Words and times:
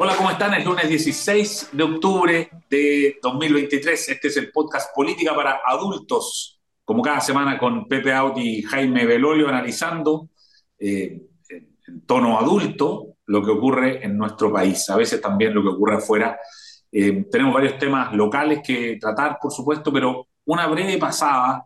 Hola, 0.00 0.16
¿cómo 0.16 0.30
están? 0.30 0.54
Es 0.54 0.64
lunes 0.64 0.88
16 0.88 1.70
de 1.72 1.82
octubre 1.82 2.50
de 2.70 3.18
2023. 3.20 4.10
Este 4.10 4.28
es 4.28 4.36
el 4.36 4.52
podcast 4.52 4.94
Política 4.94 5.34
para 5.34 5.60
Adultos, 5.66 6.60
como 6.84 7.02
cada 7.02 7.20
semana 7.20 7.58
con 7.58 7.88
Pepe 7.88 8.12
Audi 8.12 8.58
y 8.58 8.62
Jaime 8.62 9.04
Belolio 9.06 9.48
analizando 9.48 10.28
eh, 10.78 11.20
en 11.48 12.06
tono 12.06 12.38
adulto 12.38 13.16
lo 13.26 13.42
que 13.42 13.50
ocurre 13.50 14.04
en 14.04 14.16
nuestro 14.16 14.52
país, 14.52 14.88
a 14.88 14.96
veces 14.96 15.20
también 15.20 15.52
lo 15.52 15.62
que 15.62 15.70
ocurre 15.70 15.96
afuera. 15.96 16.38
Eh, 16.92 17.24
tenemos 17.28 17.54
varios 17.54 17.76
temas 17.76 18.14
locales 18.14 18.60
que 18.64 18.98
tratar, 19.00 19.36
por 19.42 19.50
supuesto, 19.50 19.92
pero 19.92 20.28
una 20.44 20.68
breve 20.68 20.96
pasada 20.98 21.64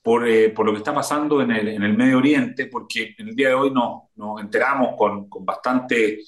por, 0.00 0.28
eh, 0.28 0.50
por 0.50 0.64
lo 0.64 0.70
que 0.70 0.78
está 0.78 0.94
pasando 0.94 1.42
en 1.42 1.50
el, 1.50 1.68
en 1.70 1.82
el, 1.82 1.96
Medio 1.96 2.18
Oriente, 2.18 2.66
porque 2.66 3.16
el 3.18 3.34
día 3.34 3.48
de 3.48 3.54
hoy 3.54 3.72
nos, 3.72 4.02
nos 4.14 4.40
enteramos 4.40 4.94
con, 4.96 5.28
con 5.28 5.44
bastante 5.44 6.20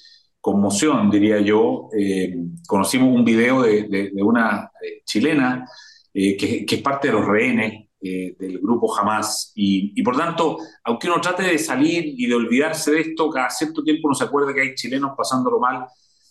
conmoción, 0.47 1.11
diría 1.11 1.41
yo. 1.41 1.89
Eh, 1.99 2.37
conocimos 2.69 3.13
un 3.13 3.25
video 3.25 3.63
de, 3.63 4.13
una 4.23 4.71
eh, 4.81 5.03
chilena 5.05 5.69
eh, 6.15 6.37
que, 6.37 6.65
es 6.65 6.83
parte 6.83 7.09
de 7.09 7.15
los 7.15 7.27
rehenes 7.27 7.83
del 8.01 8.61
grupo 8.61 8.97
Hamas. 8.97 9.51
Y, 9.57 10.01
por 10.05 10.17
tanto, 10.17 10.59
aunque 10.85 11.09
uno 11.09 11.21
trate 11.21 11.43
de 11.43 11.59
salir 11.59 12.15
y 12.17 12.29
de 12.29 12.35
olvidarse 12.37 12.93
de 12.93 13.01
esto, 13.01 13.29
cada 13.29 13.51
cierto 13.51 13.83
tiempo 13.83 14.07
uno 14.07 14.15
se 14.15 14.23
acuerda 14.23 14.55
que 14.55 14.61
hay 14.61 14.75
chilenos 14.77 15.17
pasándolo 15.17 15.59
mal 15.59 15.85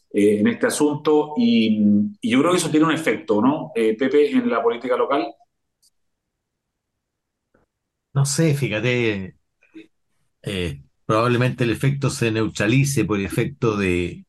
en 0.10 0.48
este 0.48 0.68
asunto. 0.68 1.34
Y, 1.36 1.78
yo 2.22 2.40
creo 2.40 2.52
que 2.52 2.58
eso 2.58 2.72
tiene 2.72 2.86
un 2.86 2.94
efecto, 2.94 3.42
¿no, 3.42 3.72
Pepe, 3.76 4.32
en 4.32 4.50
la 4.50 4.64
política 4.64 4.96
local? 4.96 5.28
No 8.14 8.24
sé, 8.24 8.54
fíjate, 8.54 9.36
probablemente 11.06 11.64
el 11.64 11.72
efecto 11.72 12.10
se 12.10 12.32
neutralice 12.32 13.06
por 13.06 13.20
el 13.20 13.26
efecto 13.26 13.78
de, 13.78 14.26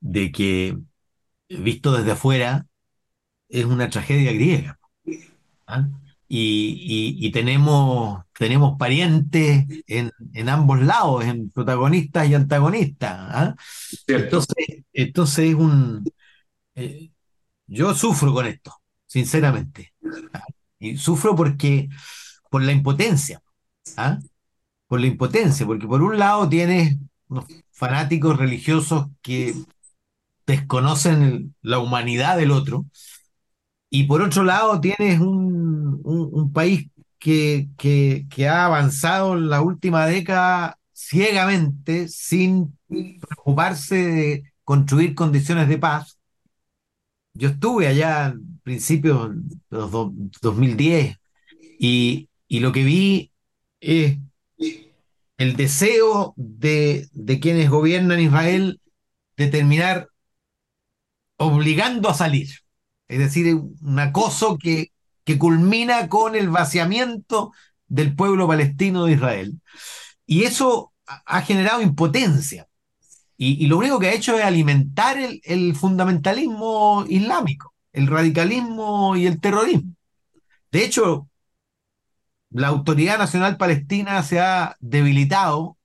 de 0.00 0.32
que, 0.32 0.78
visto 1.48 1.92
desde 1.96 2.12
afuera, 2.12 2.66
es 3.48 3.64
una 3.64 3.90
tragedia 3.90 4.32
griega. 4.32 4.78
¿ah? 5.66 5.88
Y, 6.28 7.16
y, 7.20 7.26
y, 7.26 7.30
tenemos, 7.30 8.24
tenemos 8.36 8.76
parientes 8.78 9.64
en, 9.86 10.10
en, 10.34 10.48
ambos 10.48 10.80
lados, 10.82 11.24
en 11.24 11.50
protagonistas 11.50 12.28
y 12.28 12.34
antagonistas. 12.34 13.12
¿ah? 13.12 13.56
Entonces, 14.06 14.84
entonces 14.92 15.50
es 15.50 15.54
un... 15.54 16.04
Eh, 16.74 17.10
yo 17.68 17.94
sufro 17.94 18.32
con 18.32 18.46
esto, 18.46 18.74
sinceramente. 19.06 19.92
¿ah? 20.32 20.44
Y 20.78 20.96
sufro 20.98 21.34
porque 21.36 21.88
por 22.50 22.62
la 22.62 22.72
impotencia. 22.72 23.40
Por 24.86 25.00
la 25.00 25.06
impotencia, 25.06 25.66
porque 25.66 25.86
por 25.86 26.02
un 26.02 26.18
lado 26.18 26.48
tienes 26.48 26.96
unos 27.28 27.46
fanáticos 27.72 28.36
religiosos 28.38 29.08
que 29.22 29.54
desconocen 30.46 31.54
la 31.62 31.78
humanidad 31.78 32.36
del 32.36 32.52
otro, 32.52 32.86
y 33.90 34.04
por 34.04 34.22
otro 34.22 34.44
lado 34.44 34.80
tienes 34.80 35.20
un, 35.20 36.00
un, 36.04 36.52
país 36.52 36.88
que, 37.18 37.68
que, 37.78 38.48
ha 38.48 38.66
avanzado 38.66 39.34
en 39.34 39.48
la 39.48 39.62
última 39.62 40.06
década 40.06 40.78
ciegamente, 40.92 42.08
sin 42.08 42.76
preocuparse 42.88 43.96
de 43.96 44.52
construir 44.64 45.14
condiciones 45.14 45.68
de 45.68 45.78
paz. 45.78 46.18
Yo 47.34 47.50
estuve 47.50 47.86
allá 47.88 48.28
en 48.28 48.60
principios 48.62 49.30
de 49.70 49.76
los 49.76 49.90
2010 50.42 51.16
y, 51.78 52.28
y 52.48 52.60
lo 52.60 52.72
que 52.72 52.84
vi 52.84 53.32
es 53.80 54.18
el 55.38 55.56
deseo 55.56 56.34
de, 56.36 57.08
de 57.12 57.40
quienes 57.40 57.70
gobiernan 57.70 58.20
Israel 58.20 58.80
de 59.36 59.48
terminar 59.48 60.08
obligando 61.36 62.08
a 62.08 62.14
salir. 62.14 62.48
Es 63.08 63.18
decir, 63.18 63.54
un 63.54 63.98
acoso 63.98 64.58
que, 64.58 64.92
que 65.24 65.38
culmina 65.38 66.08
con 66.08 66.34
el 66.34 66.48
vaciamiento 66.48 67.52
del 67.86 68.14
pueblo 68.16 68.48
palestino 68.48 69.04
de 69.04 69.12
Israel. 69.12 69.60
Y 70.26 70.44
eso 70.44 70.92
ha 71.04 71.42
generado 71.42 71.82
impotencia. 71.82 72.68
Y, 73.38 73.66
lo 73.66 73.76
único 73.78 73.98
que 73.98 74.08
ha 74.08 74.14
hecho 74.14 74.38
es 74.38 74.44
alimentar 74.44 75.18
el, 75.18 75.40
el, 75.44 75.76
fundamentalismo 75.76 77.04
islámico, 77.06 77.74
el 77.92 78.06
radicalismo 78.06 79.14
y 79.14 79.26
el 79.26 79.40
terrorismo. 79.40 79.94
De 80.72 80.84
hecho, 80.84 81.28
la 82.50 82.68
Autoridad 82.68 83.18
Nacional 83.18 83.56
Palestina 83.56 84.22
se 84.22 84.40
ha 84.40 84.76
debilitado 84.80 85.78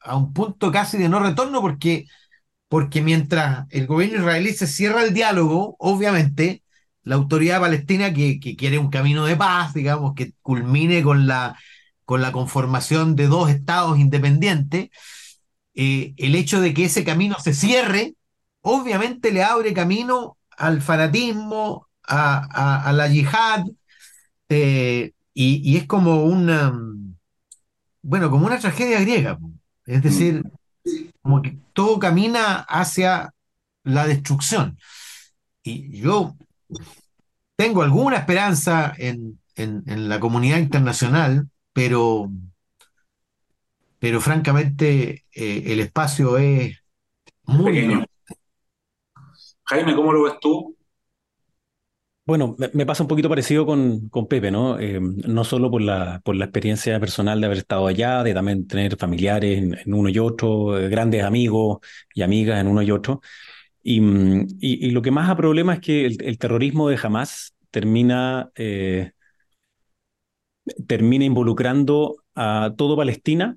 a 0.00 0.16
un 0.16 0.32
punto 0.32 0.72
casi 0.72 0.98
de 0.98 1.08
no 1.08 1.20
retorno 1.20 1.60
porque, 1.60 2.06
porque 2.68 3.02
mientras 3.02 3.66
el 3.70 3.86
gobierno 3.86 4.18
israelí 4.20 4.52
se 4.54 4.66
cierra 4.66 5.04
el 5.04 5.14
diálogo, 5.14 5.76
obviamente 5.78 6.62
la 7.04 7.16
autoridad 7.16 7.60
palestina 7.60 8.12
que, 8.14 8.40
que 8.40 8.56
quiere 8.56 8.78
un 8.78 8.90
camino 8.90 9.26
de 9.26 9.36
paz, 9.36 9.74
digamos, 9.74 10.14
que 10.14 10.32
culmine 10.42 11.02
con 11.02 11.26
la, 11.26 11.58
con 12.04 12.22
la 12.22 12.32
conformación 12.32 13.16
de 13.16 13.28
dos 13.28 13.50
estados 13.50 13.98
independientes, 13.98 14.90
eh, 15.74 16.14
el 16.16 16.34
hecho 16.34 16.60
de 16.60 16.74
que 16.74 16.84
ese 16.86 17.04
camino 17.04 17.36
se 17.40 17.54
cierre, 17.54 18.14
obviamente 18.62 19.32
le 19.32 19.42
abre 19.44 19.72
camino 19.74 20.38
al 20.56 20.82
fanatismo, 20.82 21.88
a, 22.06 22.38
a, 22.52 22.88
a 22.88 22.92
la 22.92 23.08
yihad, 23.08 23.64
eh, 24.48 25.12
y, 25.40 25.60
y, 25.62 25.76
es 25.76 25.86
como 25.86 26.24
una, 26.24 26.76
bueno, 28.02 28.28
como 28.28 28.46
una 28.46 28.58
tragedia 28.58 28.98
griega. 28.98 29.38
Es 29.86 30.02
decir, 30.02 30.42
como 31.22 31.42
que 31.42 31.60
todo 31.72 32.00
camina 32.00 32.56
hacia 32.68 33.32
la 33.84 34.08
destrucción. 34.08 34.76
Y 35.62 36.00
yo 36.00 36.34
tengo 37.54 37.82
alguna 37.82 38.16
esperanza 38.16 38.92
en, 38.98 39.38
en, 39.54 39.84
en 39.86 40.08
la 40.08 40.18
comunidad 40.18 40.58
internacional, 40.58 41.48
pero, 41.72 42.32
pero 44.00 44.20
francamente 44.20 45.24
eh, 45.32 45.62
el 45.66 45.78
espacio 45.78 46.36
es 46.38 46.82
muy 47.44 47.66
pequeño. 47.66 48.04
Jaime, 49.66 49.94
¿cómo 49.94 50.12
lo 50.12 50.24
ves 50.24 50.34
tú? 50.40 50.76
Bueno, 52.28 52.56
me, 52.74 52.84
pasa 52.84 53.02
un 53.02 53.08
poquito 53.08 53.30
parecido 53.30 53.64
con, 53.64 54.10
con 54.10 54.26
Pepe, 54.28 54.50
¿no? 54.50 54.78
Eh, 54.78 55.00
no 55.00 55.44
solo 55.44 55.70
por 55.70 55.80
la, 55.80 56.20
por 56.22 56.36
la 56.36 56.44
experiencia 56.44 57.00
personal 57.00 57.40
de 57.40 57.46
haber 57.46 57.56
estado 57.56 57.86
allá, 57.86 58.22
de 58.22 58.34
también 58.34 58.66
tener 58.66 58.98
familiares 58.98 59.56
en, 59.56 59.94
uno 59.94 60.10
y 60.10 60.18
otro, 60.18 60.78
eh, 60.78 60.90
grandes 60.90 61.24
amigos 61.24 61.78
y 62.12 62.20
amigas 62.20 62.60
en 62.60 62.66
uno 62.66 62.82
y 62.82 62.90
otro. 62.90 63.22
Y, 63.82 64.02
mm, 64.02 64.46
y, 64.60 64.90
lo 64.90 65.00
que 65.00 65.10
más 65.10 65.30
a 65.30 65.36
problema 65.36 65.72
es 65.74 65.80
que 65.80 66.04
el, 66.04 66.22
el 66.22 66.36
terrorismo 66.36 66.90
de 66.90 66.98
Hamas 67.02 67.54
termina, 67.70 68.50
eh, 68.56 69.12
termina 70.86 71.24
involucrando 71.24 72.24
a 72.34 72.74
todo 72.76 72.94
Palestina 72.96 73.56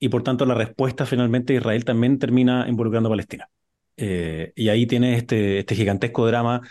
y 0.00 0.08
por 0.08 0.24
tanto 0.24 0.46
la 0.46 0.54
respuesta 0.54 1.06
finalmente 1.06 1.52
de 1.52 1.60
Israel 1.60 1.84
también 1.84 2.18
termina 2.18 2.66
involucrando 2.68 3.08
a 3.08 3.12
Palestina. 3.12 3.48
Y 3.96 4.68
ahí 4.68 4.86
tiene 4.86 5.16
este, 5.16 5.60
este 5.60 5.74
gigantesco 5.74 6.26
drama 6.26 6.62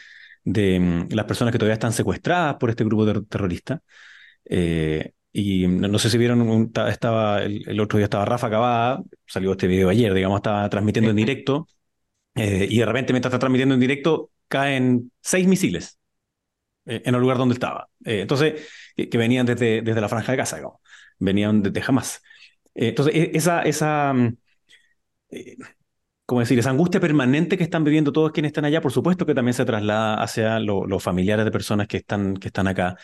de 0.43 0.79
mm, 0.79 1.07
las 1.11 1.25
personas 1.25 1.51
que 1.51 1.59
todavía 1.59 1.73
están 1.73 1.93
secuestradas 1.93 2.55
por 2.55 2.69
este 2.69 2.83
grupo 2.83 3.05
ter 3.05 3.23
terrorista. 3.25 3.81
Eh, 4.45 5.13
y 5.31 5.67
no 5.67 5.99
sé 5.99 6.09
si 6.09 6.17
vieron, 6.17 6.41
un, 6.41 6.71
estaba 6.89 7.43
el, 7.43 7.63
el, 7.67 7.79
otro 7.79 7.97
día 7.97 8.05
estaba 8.05 8.25
Rafa 8.25 8.49
Cavada, 8.49 9.03
salió 9.27 9.51
este 9.51 9.67
video 9.67 9.89
ayer, 9.89 10.13
digamos, 10.13 10.39
estaba 10.39 10.69
transmitiendo 10.69 11.11
en 11.11 11.17
directo, 11.17 11.67
eh, 12.35 12.67
y 12.69 12.79
de 12.79 12.85
repente 12.85 13.13
mientras 13.13 13.31
está 13.31 13.39
transmitiendo 13.39 13.75
en 13.75 13.81
directo 13.81 14.31
caen 14.47 15.11
seis 15.21 15.47
misiles 15.47 15.99
eh, 16.85 17.03
en 17.05 17.15
el 17.15 17.21
lugar 17.21 17.37
donde 17.37 17.53
estaba. 17.53 17.89
Eh, 18.05 18.21
entonces, 18.21 18.67
que, 18.95 19.17
venían 19.17 19.45
desde, 19.45 19.81
desde 19.81 20.01
la 20.01 20.09
franja 20.09 20.31
de 20.31 20.37
Gaza, 20.37 20.55
digamos, 20.57 20.79
venían 21.19 21.61
desde 21.61 21.83
Hamas. 21.87 22.21
Eh, 22.75 22.89
entonces, 22.89 23.15
e, 23.15 23.31
esa, 23.35 23.61
esa 23.63 24.13
mm, 24.13 24.37
como 26.29 26.41
decir, 26.41 26.59
esa 26.59 26.69
angustia 26.69 26.99
permanente 26.99 27.57
que 27.57 27.63
están 27.63 27.83
viviendo 27.83 28.11
todos 28.11 28.31
quienes 28.31 28.51
están 28.51 28.63
allá, 28.63 28.81
por 28.81 28.91
supuesto 28.91 29.25
que 29.25 29.33
también 29.33 29.55
se 29.55 29.65
traslada 29.65 30.13
hacia 30.21 30.59
lo, 30.59 30.85
los 30.85 31.01
familiares 31.01 31.43
de 31.43 31.49
personas 31.49 31.87
que 31.87 31.97
están, 31.97 32.37
que 32.37 32.49
están 32.49 32.67
acá. 32.67 32.97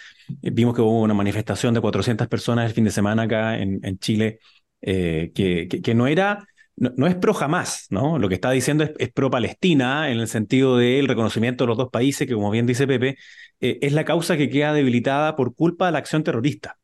Eh, 0.43 0.51
vimos 0.53 0.75
que 0.75 0.81
hubo 0.81 1.01
una 1.01 1.15
manifestación 1.15 1.73
de 1.73 1.81
400 1.81 2.27
personas 2.27 2.67
el 2.67 2.73
fin 2.75 2.83
de 2.83 2.91
semana 2.91 3.23
acá 3.23 3.57
en, 3.57 3.97
Chile, 3.97 4.37
eh, 4.79 5.31
que, 5.33 5.95
no 5.95 6.05
era, 6.05 6.47
no, 6.75 6.91
no, 6.97 7.07
es 7.07 7.15
pro 7.15 7.33
jamás, 7.33 7.87
¿no? 7.89 8.19
Lo 8.19 8.29
que 8.29 8.35
está 8.35 8.51
diciendo 8.51 8.87
es, 8.95 9.11
pro 9.11 9.31
Palestina 9.31 10.11
en 10.11 10.19
el 10.19 10.27
sentido 10.27 10.77
del 10.77 11.07
reconocimiento 11.07 11.63
de 11.63 11.69
los 11.69 11.77
dos 11.77 11.89
países, 11.89 12.27
que 12.27 12.35
como 12.35 12.51
bien 12.51 12.67
dice 12.67 12.85
Pepe, 12.85 13.17
eh, 13.59 13.79
es 13.81 13.93
la 13.93 14.05
causa 14.05 14.37
que 14.37 14.51
queda 14.51 14.71
debilitada 14.71 15.35
por 15.35 15.55
culpa 15.55 15.87
de 15.87 15.93
la 15.93 15.97
acción 15.97 16.23
terrorista. 16.23 16.77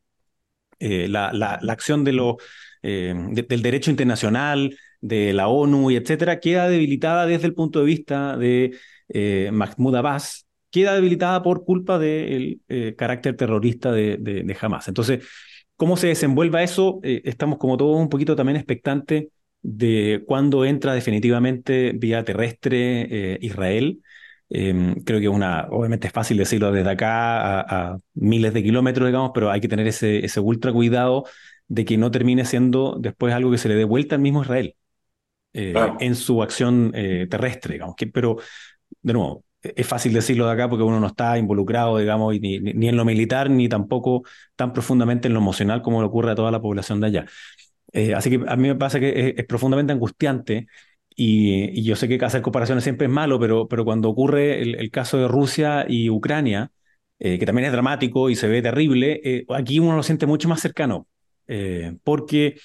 La, 0.80 1.32
la, 1.32 1.72
acción 1.72 2.02
de 2.02 2.10
lo, 2.10 2.38
de, 2.82 3.46
del 3.48 3.62
derecho 3.62 3.92
internacional, 3.92 4.76
de 5.02 5.32
la 5.34 5.48
ONU 5.48 5.90
y 5.90 5.96
etcétera, 5.96 6.40
queda 6.40 6.68
debilitada 6.68 7.26
desde 7.26 7.46
el 7.46 7.54
punto 7.54 7.80
de 7.80 7.84
vista 7.84 8.38
de 8.38 8.76
eh, 9.08 9.50
Mahmoud 9.52 9.96
Abbas, 9.96 10.46
queda 10.70 10.94
debilitada 10.94 11.42
por 11.42 11.64
culpa 11.64 11.98
del 11.98 12.62
eh, 12.68 12.94
carácter 12.96 13.36
terrorista 13.36 13.92
de, 13.92 14.16
de, 14.18 14.56
Hamas. 14.60 14.88
Entonces, 14.88 15.26
¿cómo 15.76 15.96
se 15.96 16.06
desenvuelva 16.08 16.62
eso? 16.62 17.00
Eh, 17.02 17.20
estamos 17.24 17.58
como 17.58 17.76
todos 17.76 18.00
un 18.00 18.08
poquito 18.08 18.36
también 18.36 18.56
expectantes 18.56 19.26
de 19.60 20.24
cuándo 20.26 20.64
entra 20.64 20.94
definitivamente 20.94 21.92
vía 21.94 22.24
terrestre 22.24 23.38
Israel. 23.42 24.02
Em, 24.48 24.94
creo 25.04 25.20
que 25.20 25.28
una, 25.28 25.66
obviamente 25.70 26.08
es 26.08 26.12
fácil 26.12 26.36
decirlo 26.36 26.72
desde 26.72 26.90
acá 26.90 27.60
a, 27.60 27.98
miles 28.14 28.52
de 28.54 28.62
kilómetros, 28.62 29.08
digamos, 29.08 29.30
pero 29.34 29.50
hay 29.50 29.60
que 29.60 29.68
tener 29.68 29.86
ese, 29.86 30.24
ese 30.24 30.40
ultra 30.40 30.72
cuidado 30.72 31.24
de 31.68 31.84
que 31.84 31.96
no 31.96 32.10
termine 32.10 32.44
siendo 32.44 32.96
después 33.00 33.34
algo 33.34 33.50
que 33.50 33.58
se 33.58 33.68
le 33.68 33.76
dé 33.76 33.84
vuelta 33.84 34.16
al 34.16 34.20
mismo 34.20 34.42
Israel 34.42 34.76
en 35.52 36.14
su 36.14 36.42
acción 36.42 36.92
terrestre, 36.92 37.74
digamos. 37.74 37.96
Que, 37.96 38.06
pero, 38.06 38.38
de 39.02 39.12
nuevo, 39.12 39.44
es 39.62 39.86
fácil 39.86 40.12
decirlo 40.12 40.46
de 40.46 40.52
acá 40.52 40.68
porque 40.68 40.82
uno 40.82 40.98
no 41.00 41.06
está 41.06 41.38
involucrado, 41.38 41.98
digamos, 41.98 42.38
ni, 42.40 42.58
ni, 42.58 42.88
en 42.88 42.96
lo 42.96 43.04
militar, 43.04 43.48
ni 43.48 43.68
tampoco 43.68 44.24
tan 44.56 44.72
profundamente 44.72 45.28
en 45.28 45.34
lo 45.34 45.40
emocional 45.40 45.82
como 45.82 46.00
le 46.00 46.08
ocurre 46.08 46.32
a 46.32 46.34
toda 46.34 46.50
la 46.50 46.60
población 46.60 47.00
de 47.00 47.06
allá. 47.06 47.26
Eh, 47.92 48.14
así 48.14 48.30
que 48.30 48.40
a 48.46 48.56
mí 48.56 48.68
me 48.68 48.74
pasa 48.74 48.98
que 48.98 49.34
es, 49.36 49.46
profundamente 49.46 49.92
angustiante 49.92 50.66
y, 51.14 51.78
y, 51.78 51.84
yo 51.84 51.94
sé 51.94 52.08
que 52.08 52.24
hacer 52.24 52.42
comparaciones 52.42 52.84
siempre 52.84 53.06
es 53.06 53.12
malo, 53.12 53.38
pero, 53.38 53.68
pero 53.68 53.84
cuando 53.84 54.08
ocurre 54.08 54.62
el, 54.62 54.76
el 54.76 54.90
caso 54.90 55.18
de 55.18 55.28
Rusia 55.28 55.84
y 55.88 56.10
Ucrania, 56.10 56.72
eh, 57.18 57.38
que 57.38 57.46
también 57.46 57.66
es 57.66 57.72
dramático 57.72 58.30
y 58.30 58.36
se 58.36 58.48
ve 58.48 58.62
terrible, 58.62 59.20
eh, 59.22 59.44
aquí 59.50 59.78
uno 59.78 59.94
lo 59.94 60.02
siente 60.02 60.26
mucho 60.26 60.48
más 60.48 60.60
cercano, 60.60 61.06
porque 62.02 62.56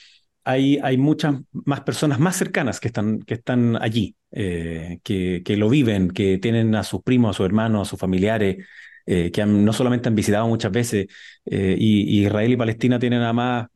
hay, 0.48 0.98
muchas 0.98 1.36
más 1.52 1.82
personas 1.82 2.20
más 2.20 2.38
cercanas 2.38 2.80
que 2.80 2.88
están, 2.88 3.20
que 3.22 3.34
están 3.34 3.76
allí, 3.82 4.16
eh, 4.32 5.00
que, 5.04 5.44
lo 5.58 5.70
viven, 5.70 6.10
que 6.12 6.38
tienen 6.38 6.74
a 6.76 6.84
sus 6.84 7.02
primos, 7.04 7.36
a 7.36 7.38
sus 7.38 7.46
hermanos, 7.46 7.88
a 7.88 7.90
sus 7.90 8.00
familiares, 8.00 8.66
eh, 9.06 9.32
que 9.32 9.46
no 9.46 9.74
solamente 9.74 10.08
han 10.08 10.16
visitado 10.16 10.48
muchas 10.48 10.72
veces, 10.72 11.08
eh, 11.46 11.76
y, 11.78 12.22
Israel 12.22 12.52
y 12.52 12.58
Palestina 12.58 12.98
tienen 12.98 13.22
además 13.22 13.68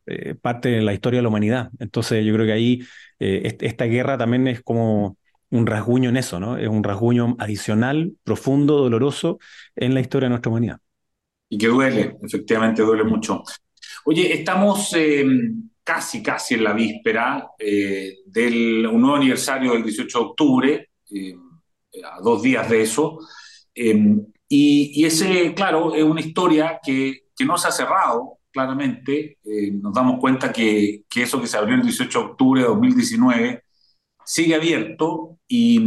parte 0.41 0.69
de 0.69 0.81
la 0.81 0.93
historia 0.93 1.19
de 1.19 1.23
la 1.23 1.29
humanidad. 1.29 1.69
Entonces 1.79 2.25
yo 2.25 2.33
creo 2.33 2.45
que 2.45 2.53
ahí 2.53 2.83
esta 3.19 3.85
guerra 3.85 4.17
también 4.17 4.47
es 4.47 4.61
como 4.61 5.17
un 5.51 5.67
rasguño 5.67 6.09
en 6.09 6.17
eso, 6.17 6.39
¿no? 6.39 6.57
Es 6.57 6.67
un 6.67 6.83
rasguño 6.83 7.35
adicional, 7.37 8.13
profundo, 8.23 8.77
doloroso 8.77 9.39
en 9.75 9.93
la 9.93 9.99
historia 9.99 10.25
de 10.25 10.31
nuestra 10.31 10.49
humanidad. 10.49 10.79
Y 11.49 11.57
que 11.57 11.67
duele, 11.67 12.17
efectivamente 12.23 12.81
duele 12.81 13.03
mucho. 13.03 13.43
Oye, 14.05 14.33
estamos 14.33 14.93
casi, 15.83 16.21
casi 16.21 16.55
en 16.55 16.63
la 16.63 16.73
víspera 16.73 17.51
eh, 17.57 18.19
del 18.25 18.85
un 18.87 19.01
nuevo 19.01 19.17
aniversario 19.17 19.73
del 19.73 19.83
18 19.83 20.19
de 20.19 20.25
octubre, 20.25 20.89
eh, 21.11 21.35
a 22.03 22.21
dos 22.21 22.41
días 22.41 22.69
de 22.69 22.81
eso. 22.81 23.19
Eh, 23.73 24.17
y, 24.47 25.05
ese, 25.05 25.53
claro, 25.53 25.95
es 25.95 26.03
una 26.03 26.19
historia 26.19 26.79
que, 26.83 27.27
que 27.35 27.45
no 27.45 27.57
se 27.57 27.69
ha 27.69 27.71
cerrado, 27.71 28.39
claramente. 28.51 29.37
nos 29.81 29.93
damos 29.93 30.19
cuenta 30.19 30.51
que, 30.51 31.03
que, 31.09 31.23
eso 31.23 31.39
que 31.41 31.47
se 31.47 31.57
abrió 31.57 31.75
el 31.75 31.83
18 31.83 32.19
de 32.19 32.25
octubre 32.25 32.61
de 32.61 32.67
2019 32.67 33.63
sigue 34.25 34.55
abierto 34.55 35.39
y, 35.47 35.79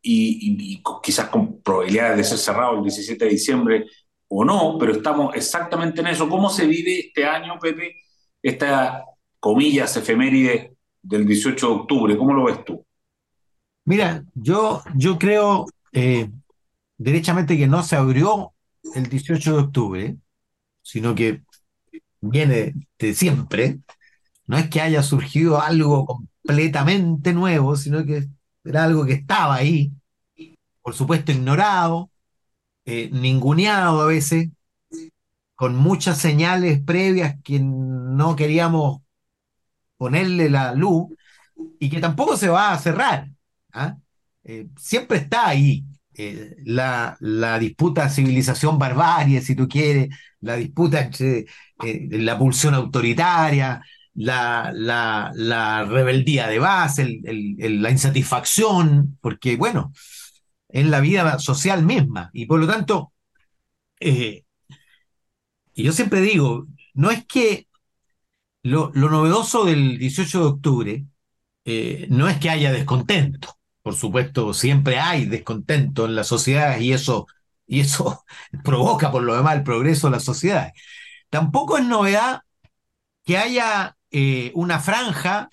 y, 0.00 0.74
y 0.74 0.82
quizás 1.02 1.28
con 1.28 1.60
probabilidades 1.60 2.16
de 2.18 2.24
ser 2.24 2.38
cerrado 2.38 2.76
el 2.76 2.82
17 2.84 3.24
de 3.24 3.30
diciembre 3.30 3.86
o 4.28 4.44
no, 4.44 4.76
pero 4.78 4.92
estamos 4.92 5.34
exactamente 5.34 6.00
en 6.00 6.08
eso. 6.08 6.28
¿Cómo 6.28 6.48
se 6.50 6.66
vive 6.66 7.00
este 7.00 7.24
año, 7.24 7.58
Pepe, 7.60 7.96
esta 8.42 9.04
comillas, 9.44 9.94
efeméride 9.94 10.74
del 11.02 11.26
18 11.26 11.66
de 11.66 11.72
octubre. 11.74 12.16
¿Cómo 12.16 12.32
lo 12.32 12.44
ves 12.44 12.64
tú? 12.64 12.82
Mira, 13.84 14.24
yo, 14.32 14.82
yo 14.94 15.18
creo 15.18 15.66
eh, 15.92 16.30
derechamente 16.96 17.58
que 17.58 17.66
no 17.66 17.82
se 17.82 17.94
abrió 17.94 18.54
el 18.94 19.06
18 19.06 19.52
de 19.52 19.62
octubre, 19.62 20.16
sino 20.80 21.14
que 21.14 21.42
viene 22.22 22.72
de 22.98 23.12
siempre. 23.12 23.80
No 24.46 24.56
es 24.56 24.70
que 24.70 24.80
haya 24.80 25.02
surgido 25.02 25.60
algo 25.60 26.06
completamente 26.06 27.34
nuevo, 27.34 27.76
sino 27.76 28.02
que 28.06 28.26
era 28.64 28.84
algo 28.84 29.04
que 29.04 29.12
estaba 29.12 29.56
ahí, 29.56 29.92
por 30.80 30.94
supuesto 30.94 31.32
ignorado, 31.32 32.10
eh, 32.86 33.10
ninguneado 33.12 34.00
a 34.00 34.06
veces, 34.06 34.48
con 35.54 35.76
muchas 35.76 36.16
señales 36.16 36.80
previas 36.80 37.36
que 37.44 37.60
no 37.60 38.36
queríamos 38.36 39.03
ponerle 40.04 40.50
la 40.50 40.74
luz 40.74 41.14
y 41.80 41.88
que 41.88 41.98
tampoco 41.98 42.36
se 42.36 42.50
va 42.50 42.72
a 42.72 42.78
cerrar. 42.78 43.30
¿ah? 43.72 43.96
Eh, 44.44 44.66
siempre 44.76 45.16
está 45.16 45.48
ahí 45.48 45.82
eh, 46.14 46.56
la, 46.66 47.16
la, 47.20 47.58
disputa 47.58 48.10
civilización-barbarie, 48.10 49.40
si 49.40 49.54
tú 49.54 49.66
quieres, 49.66 50.14
la 50.42 50.56
disputa 50.56 51.00
entre 51.00 51.46
eh, 51.82 52.08
la 52.10 52.38
pulsión 52.38 52.74
autoritaria, 52.74 53.80
la, 54.12 54.70
la, 54.74 55.32
la, 55.34 55.84
rebeldía 55.84 56.48
de 56.48 56.58
base, 56.58 57.20
la 57.58 57.90
insatisfacción, 57.90 59.16
porque 59.22 59.56
bueno, 59.56 59.90
es 60.68 60.86
la 60.86 61.00
vida 61.00 61.38
social 61.38 61.82
misma 61.82 62.28
y 62.34 62.44
por 62.44 62.60
lo 62.60 62.66
tanto, 62.66 63.12
y 63.98 64.44
yo 65.74 65.92
siempre 65.92 66.20
digo, 66.20 66.66
no 66.92 67.10
es 67.10 67.24
que 67.24 67.68
lo, 68.64 68.90
novedoso 68.94 69.64
del 69.64 69.98
18 69.98 70.40
de 70.40 70.46
octubre 70.46 71.06
eh, 71.64 72.06
no 72.10 72.28
es 72.28 72.38
que 72.38 72.50
haya 72.50 72.72
descontento. 72.72 73.56
Por 73.82 73.94
supuesto, 73.94 74.54
siempre 74.54 74.98
hay 74.98 75.26
descontento 75.26 76.06
en 76.06 76.16
la 76.16 76.24
sociedad 76.24 76.78
y 76.80 76.92
eso, 76.92 77.26
y 77.66 77.80
eso 77.80 78.24
provoca 78.64 79.12
por 79.12 79.22
lo 79.22 79.36
demás 79.36 79.56
el 79.56 79.62
progreso 79.64 80.08
de 80.08 80.12
la 80.12 80.20
sociedad. 80.20 80.72
Tampoco 81.30 81.78
es 81.78 81.84
novedad 81.84 82.42
que 83.24 83.38
haya 83.38 83.96
eh, 84.10 84.52
una 84.54 84.80
franja 84.80 85.50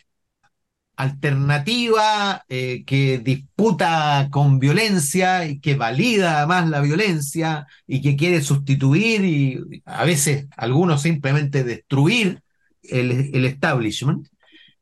alternativa 0.96 2.46
eh, 2.48 2.84
que 2.86 3.18
disputa 3.20 4.30
con 4.32 4.60
violencia 4.60 5.46
y 5.46 5.60
que 5.60 5.76
valida 5.76 6.38
además 6.38 6.70
la 6.70 6.82
violencia 6.82 7.68
y 7.88 8.02
que 8.02 8.16
quiere 8.16 8.42
sustituir 8.42 9.26
y 9.26 9.82
a 9.86 10.06
veces 10.06 10.48
algunos 10.58 11.02
simplemente 11.02 11.64
destruir 11.64 12.44
el, 12.92 13.46
establishment, 13.46 14.28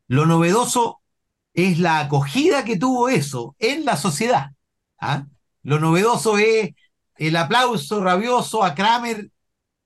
lo 0.08 0.26
novedoso 0.26 1.00
es 1.54 1.78
la 1.78 2.00
acogida 2.00 2.64
que 2.64 2.76
tuvo 2.76 3.08
eso 3.08 3.56
en 3.58 3.84
la 3.84 3.96
sociedad. 3.96 4.50
¿ah? 5.00 5.26
Lo 5.62 5.78
novedoso 5.78 6.38
es 6.38 6.70
el 7.16 7.36
aplauso 7.36 8.02
rabioso 8.02 8.64
a 8.64 8.74
Kramer 8.74 9.30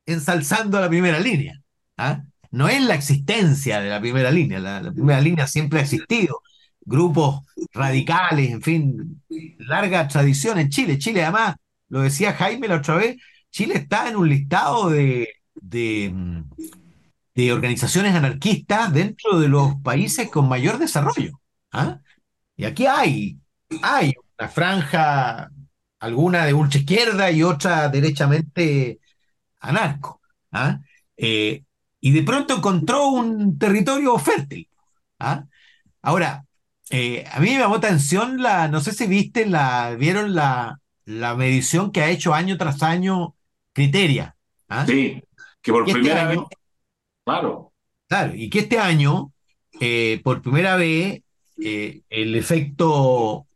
ensalzando 0.06 0.78
a 0.78 0.82
la 0.82 0.88
primera 0.88 1.18
línea. 1.18 1.60
¿ah? 1.96 2.22
No 2.50 2.68
es 2.68 2.80
la 2.82 2.94
existencia 2.94 3.80
de 3.80 3.90
la 3.90 4.00
primera 4.00 4.30
línea, 4.30 4.60
la, 4.60 4.92
primera 4.92 5.20
línea 5.20 5.46
siempre 5.46 5.80
ha 5.80 5.82
existido. 5.82 6.40
Grupos 6.86 7.40
radicales, 7.72 8.50
en 8.50 8.62
fin, 8.62 9.22
larga 9.58 10.06
tradición 10.06 10.58
en 10.58 10.68
Chile. 10.68 10.98
Chile, 10.98 11.22
además, 11.22 11.56
lo 11.88 12.02
decía 12.02 12.34
Jaime 12.34 12.68
la 12.68 12.76
otra 12.76 12.96
vez, 12.96 13.16
Chile 13.50 13.74
está 13.76 14.08
en 14.08 14.16
un 14.16 14.28
listado 14.28 14.90
de, 14.90 15.28
mm, 16.12 16.42
de 17.34 17.52
organizaciones 17.52 18.14
anarquistas 18.14 18.92
dentro 18.92 19.38
de 19.38 19.48
los 19.48 19.74
países 19.82 20.30
con 20.30 20.48
mayor 20.48 20.78
desarrollo. 20.78 21.40
¿ah? 21.72 22.00
Y 22.56 22.64
aquí 22.64 22.86
hay, 22.86 23.38
hay 23.82 24.12
una 24.38 24.48
franja, 24.48 25.50
alguna 25.98 26.44
de 26.44 26.54
ultra 26.54 26.80
izquierda 26.80 27.30
y 27.30 27.42
otra 27.42 27.88
derechamente 27.88 29.00
anarco. 29.60 30.20
¿ah? 30.52 30.80
Eh, 31.16 31.64
y 32.00 32.12
de 32.12 32.22
pronto 32.22 32.56
encontró 32.56 33.08
un 33.08 33.58
territorio 33.58 34.18
fértil. 34.18 34.68
¿ah? 35.18 35.44
Ahora, 36.02 36.44
eh, 36.90 37.24
a 37.32 37.40
mí 37.40 37.50
me 37.50 37.58
llamó 37.58 37.76
atención 37.76 38.40
la, 38.42 38.68
no 38.68 38.80
sé 38.80 38.92
si 38.92 39.06
viste, 39.06 39.46
la, 39.46 39.96
vieron 39.98 40.34
la, 40.34 40.80
la 41.04 41.34
medición 41.34 41.90
que 41.90 42.02
ha 42.02 42.10
hecho 42.10 42.34
año 42.34 42.56
tras 42.56 42.82
año 42.82 43.34
Criteria. 43.72 44.36
Sí, 44.86 45.22
que 45.60 45.72
por 45.72 45.82
este 45.82 45.94
primera 45.94 46.26
vez 46.26 46.38
Claro. 47.24 47.72
Claro, 48.08 48.34
y 48.34 48.50
que 48.50 48.60
este 48.60 48.78
año, 48.78 49.32
eh, 49.80 50.20
por 50.22 50.42
primera 50.42 50.76
vez, 50.76 51.22
eh, 51.62 52.02
el 52.10 52.34
efecto, 52.34 53.46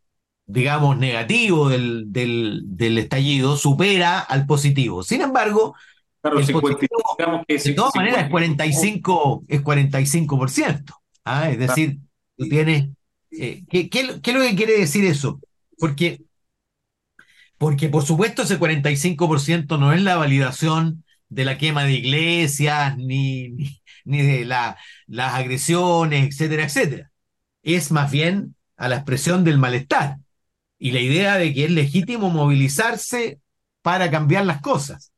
digamos, 0.47 0.97
negativo 0.97 1.69
del, 1.69 2.05
del, 2.13 2.99
estallido 2.99 3.57
supera 3.57 4.21
al 4.21 4.47
positivo. 4.47 5.03
Sin 5.03 5.21
embargo, 5.21 5.75
claro, 6.23 6.41
de 6.41 7.75
todas 7.75 7.95
maneras 7.95 8.25
es 8.25 8.31
45, 8.31 9.45
es 9.49 9.63
45%. 9.63 10.95
¿ah? 11.25 11.51
Es 11.51 11.59
decir, 11.59 11.99
tú 12.37 12.49
tienes... 12.49 12.89
Eh, 13.31 13.63
¿qué, 13.69 13.91
qué, 13.91 14.21
qué 14.23 14.31
es 14.31 14.37
lo 14.37 14.43
que 14.43 14.57
quiere 14.57 14.79
decir 14.79 15.05
eso? 15.05 15.39
Porque, 15.77 16.23
porque 17.59 17.91
por 17.91 18.03
supuesto 18.03 18.43
ese 18.43 18.59
45% 18.59 19.79
no 19.79 19.93
es 19.93 20.03
la 20.03 20.17
validación 20.17 21.05
de 21.29 21.45
la 21.45 21.59
quema 21.59 21.85
de 21.85 21.93
iglesias, 21.93 22.97
ni, 22.97 23.51
ni, 24.05 24.23
de 24.23 24.45
la, 24.45 24.77
las 25.07 25.35
agresiones, 25.35 26.29
etcétera, 26.29 26.65
etcétera. 26.65 27.11
Es 27.63 27.91
más 27.93 28.11
bien 28.11 28.55
a 28.77 28.89
la 28.89 28.97
expresión 28.97 29.45
del 29.45 29.59
malestar 29.59 30.17
y 30.79 30.93
la 30.93 31.01
idea 31.01 31.37
de 31.37 31.53
que 31.53 31.65
es 31.65 31.71
legítimo 31.71 32.31
movilizarse 32.31 33.41
para 33.83 34.11
cambiar 34.11 34.47
las 34.47 34.61
cosas, 34.61 35.13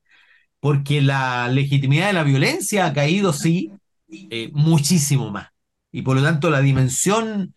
porque 0.60 1.02
la 1.02 1.48
legitimidad 1.48 2.08
de 2.08 2.12
la 2.14 2.24
violencia 2.24 2.86
ha 2.86 2.92
caído, 2.92 3.32
sí, 3.32 3.72
eh, 4.08 4.50
muchísimo 4.52 5.30
más. 5.30 5.48
Y 5.92 6.02
por 6.02 6.16
lo 6.16 6.22
tanto 6.22 6.50
la 6.50 6.60
dimensión 6.60 7.54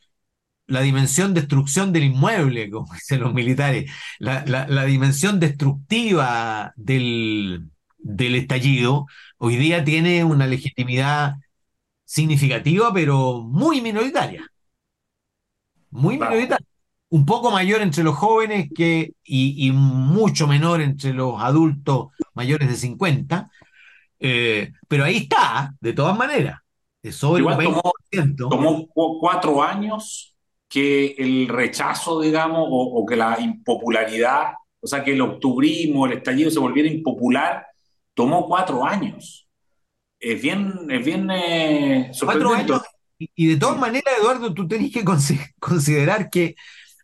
la 0.68 0.82
dimensión 0.82 1.34
destrucción 1.34 1.92
del 1.92 2.06
inmueble, 2.06 2.70
como 2.70 2.94
dicen 2.94 3.22
los 3.22 3.34
militares, 3.34 3.92
la, 4.20 4.44
la, 4.46 4.86
dimensión 4.86 5.40
destructiva 5.40 6.74
del, 6.76 7.70
del 8.04 8.36
estallido, 8.36 9.08
hoy 9.38 9.56
día 9.56 9.84
tiene 9.84 10.24
una 10.24 10.46
legitimidad 10.46 11.36
significativa, 12.06 12.94
pero 12.94 13.42
muy 13.42 13.82
minoritaria. 13.82 14.46
Muy 15.90 16.16
minoritaria. 16.16 16.68
Un 17.10 17.26
poco 17.26 17.52
mayor 17.52 17.82
entre 17.82 18.04
los 18.04 18.16
jóvenes 18.16 18.70
que, 18.76 19.14
y, 19.24 19.72
mucho 19.72 20.48
menor 20.48 20.82
entre 20.82 21.14
los 21.14 21.42
adultos 21.42 22.08
mayores 22.34 22.68
de 22.70 22.76
50. 22.76 23.52
Eh, 24.20 24.72
pero 24.88 25.04
ahí 25.04 25.18
está, 25.18 25.76
de 25.80 25.94
todas 25.94 26.18
maneras. 26.18 26.60
Sobre 27.12 27.44
Tomó, 28.38 28.88
cuatro 28.94 29.62
años 29.62 30.36
que 30.70 31.16
el 31.20 31.48
rechazo, 31.50 32.22
digamos, 32.22 32.66
o, 32.68 33.06
que 33.06 33.16
la 33.16 33.40
impopularidad, 33.40 34.54
o 34.80 34.88
sea, 34.88 35.04
que 35.04 35.12
el 35.14 35.22
octubrismo, 35.22 36.08
el 36.08 36.14
estallido 36.14 36.50
se 36.50 36.60
volviera 36.60 36.90
impopular, 36.90 37.68
tomó 38.14 38.48
cuatro 38.48 38.86
años. 38.86 39.48
Es 40.20 40.42
bien, 40.42 40.74
es 40.90 41.06
bien 41.06 41.30
eh, 41.32 42.12
Cuatro 42.24 42.54
años. 42.54 42.82
Y, 43.18 43.48
de 43.48 43.58
todas 43.58 43.78
maneras, 43.78 44.14
Eduardo, 44.20 44.54
tú 44.54 44.68
tenés 44.68 44.92
que 44.92 45.04
considerar 45.60 46.30
que 46.30 46.56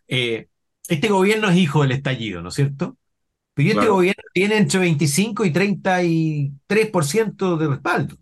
eh, 0.08 0.48
este 0.88 1.08
gobierno 1.08 1.48
es 1.48 1.56
hijo 1.56 1.82
del 1.82 1.92
estallido, 1.92 2.42
¿no 2.42 2.48
es 2.48 2.54
cierto? 2.54 2.96
Pero 3.54 3.70
este 3.70 3.88
gobierno 3.88 4.22
tiene 4.32 4.56
entre 4.56 4.80
25 4.80 5.44
y 5.44 5.52
33% 5.52 7.56
de 7.56 7.68
respaldo. 7.68 8.16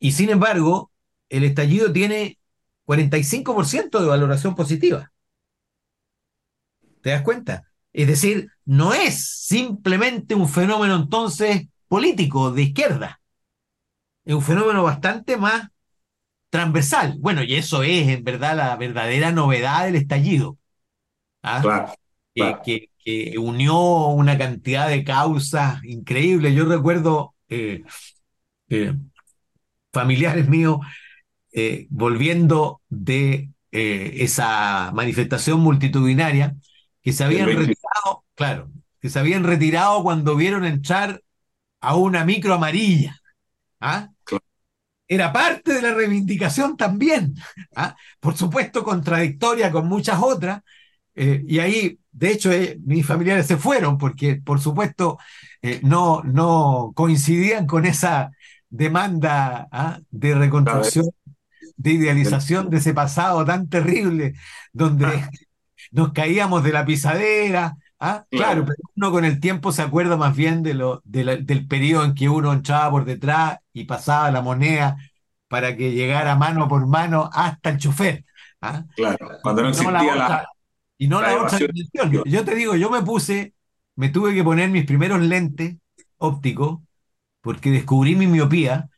Y 0.00 0.12
sin 0.12 0.30
embargo, 0.30 0.90
el 1.28 1.44
estallido 1.44 1.92
tiene 1.92 2.38
45% 2.86 4.00
de 4.00 4.06
valoración 4.06 4.54
positiva. 4.54 5.12
¿Te 7.02 7.10
das 7.10 7.22
cuenta? 7.22 7.64
Es 7.92 8.06
decir, 8.06 8.50
no 8.64 8.94
es 8.94 9.46
simplemente 9.46 10.34
un 10.34 10.48
fenómeno 10.48 10.96
entonces 10.96 11.68
político 11.88 12.52
de 12.52 12.62
izquierda. 12.62 13.20
Es 14.24 14.34
un 14.34 14.42
fenómeno 14.42 14.82
bastante 14.82 15.36
más 15.36 15.68
transversal. 16.50 17.16
Bueno, 17.18 17.42
y 17.42 17.54
eso 17.54 17.82
es 17.82 18.08
en 18.08 18.24
verdad 18.24 18.56
la 18.56 18.76
verdadera 18.76 19.32
novedad 19.32 19.84
del 19.86 19.96
estallido. 19.96 20.58
¿ah? 21.42 21.92
Que, 22.64 22.88
unió 23.38 24.08
una 24.08 24.36
cantidad 24.36 24.86
de 24.86 25.02
causas 25.02 25.82
increíbles. 25.82 26.54
Yo 26.54 26.66
recuerdo 26.66 27.34
eh, 27.48 27.82
eh, 28.68 28.94
familiares 29.90 30.46
míos 30.46 30.80
eh, 31.52 31.86
volviendo 31.88 32.82
de 32.90 33.48
esa 33.70 34.92
manifestación 34.92 35.60
multitudinaria 35.60 36.54
que 37.00 37.12
se 37.12 37.24
habían 37.24 37.46
retirado, 37.46 38.24
claro, 38.34 38.70
que 39.00 39.08
se 39.08 39.18
habían 39.18 39.44
retirado 39.44 40.02
cuando 40.02 40.36
vieron 40.36 40.66
entrar 40.66 41.22
a 41.80 41.96
una 41.96 42.24
micro 42.24 42.54
amarilla. 42.54 43.18
¿ah? 43.80 44.08
Era 45.06 45.32
parte 45.32 45.72
de 45.72 45.82
la 45.82 45.94
reivindicación 45.94 46.76
también, 46.76 47.34
¿ah? 47.74 47.96
por 48.20 48.36
supuesto 48.36 48.84
contradictoria 48.84 49.70
con 49.70 49.88
muchas 49.88 50.20
otras, 50.20 50.62
eh, 51.20 51.44
y 51.48 51.58
ahí, 51.58 51.98
de 52.12 52.30
hecho, 52.30 52.52
eh, 52.52 52.78
mis 52.84 53.04
familiares 53.04 53.44
se 53.44 53.56
fueron 53.56 53.98
porque, 53.98 54.36
por 54.36 54.60
supuesto, 54.60 55.18
eh, 55.62 55.80
no, 55.82 56.22
no 56.22 56.92
coincidían 56.94 57.66
con 57.66 57.86
esa 57.86 58.30
demanda 58.70 59.66
¿ah? 59.72 59.98
de 60.10 60.36
reconstrucción, 60.36 61.06
de 61.76 61.90
idealización 61.90 62.70
de 62.70 62.76
ese 62.76 62.94
pasado 62.94 63.44
tan 63.44 63.68
terrible, 63.68 64.34
donde 64.72 65.06
ah. 65.06 65.30
nos 65.90 66.12
caíamos 66.12 66.62
de 66.62 66.72
la 66.72 66.84
pisadera, 66.86 67.74
¿Ah? 68.00 68.24
Claro, 68.30 68.64
pero 68.64 68.76
uno 68.94 69.10
con 69.10 69.24
el 69.24 69.40
tiempo 69.40 69.72
se 69.72 69.82
acuerda 69.82 70.16
más 70.16 70.36
bien 70.36 70.62
de 70.62 70.74
lo, 70.74 71.02
del 71.04 71.66
periodo 71.66 72.04
en 72.04 72.14
que 72.14 72.28
uno 72.28 72.52
entraba 72.52 72.90
por 72.90 73.04
detrás 73.04 73.58
y 73.72 73.84
pasaba 73.84 74.30
la 74.30 74.40
moneda 74.40 74.96
para 75.48 75.76
que 75.76 75.92
llegara 75.92 76.36
mano 76.36 76.68
por 76.68 76.86
mano 76.86 77.28
hasta 77.32 77.70
el 77.70 77.78
chofer. 77.78 78.24
¿ah? 78.60 78.84
Claro, 78.94 79.30
cuando 79.42 79.62
no 79.62 79.68
existía 79.70 80.14
la, 80.14 80.46
Y 80.96 81.08
no 81.08 81.20
la, 81.20 81.42
otra 81.42 81.58
dimensión. 81.58 82.22
Yo 82.24 82.44
te 82.44 82.54
digo, 82.54 82.76
yo 82.76 82.88
me 82.90 83.02
puse, 83.02 83.54
me 83.96 84.10
tuve 84.10 84.34
que 84.34 84.44
poner 84.44 84.70
mis 84.70 84.84
primeros 84.84 85.20
lentes 85.20 85.76
ópticos 86.18 86.80
porque 87.40 87.70
descubrí 87.70 88.14
mi 88.14 88.26
miopía, 88.26 88.90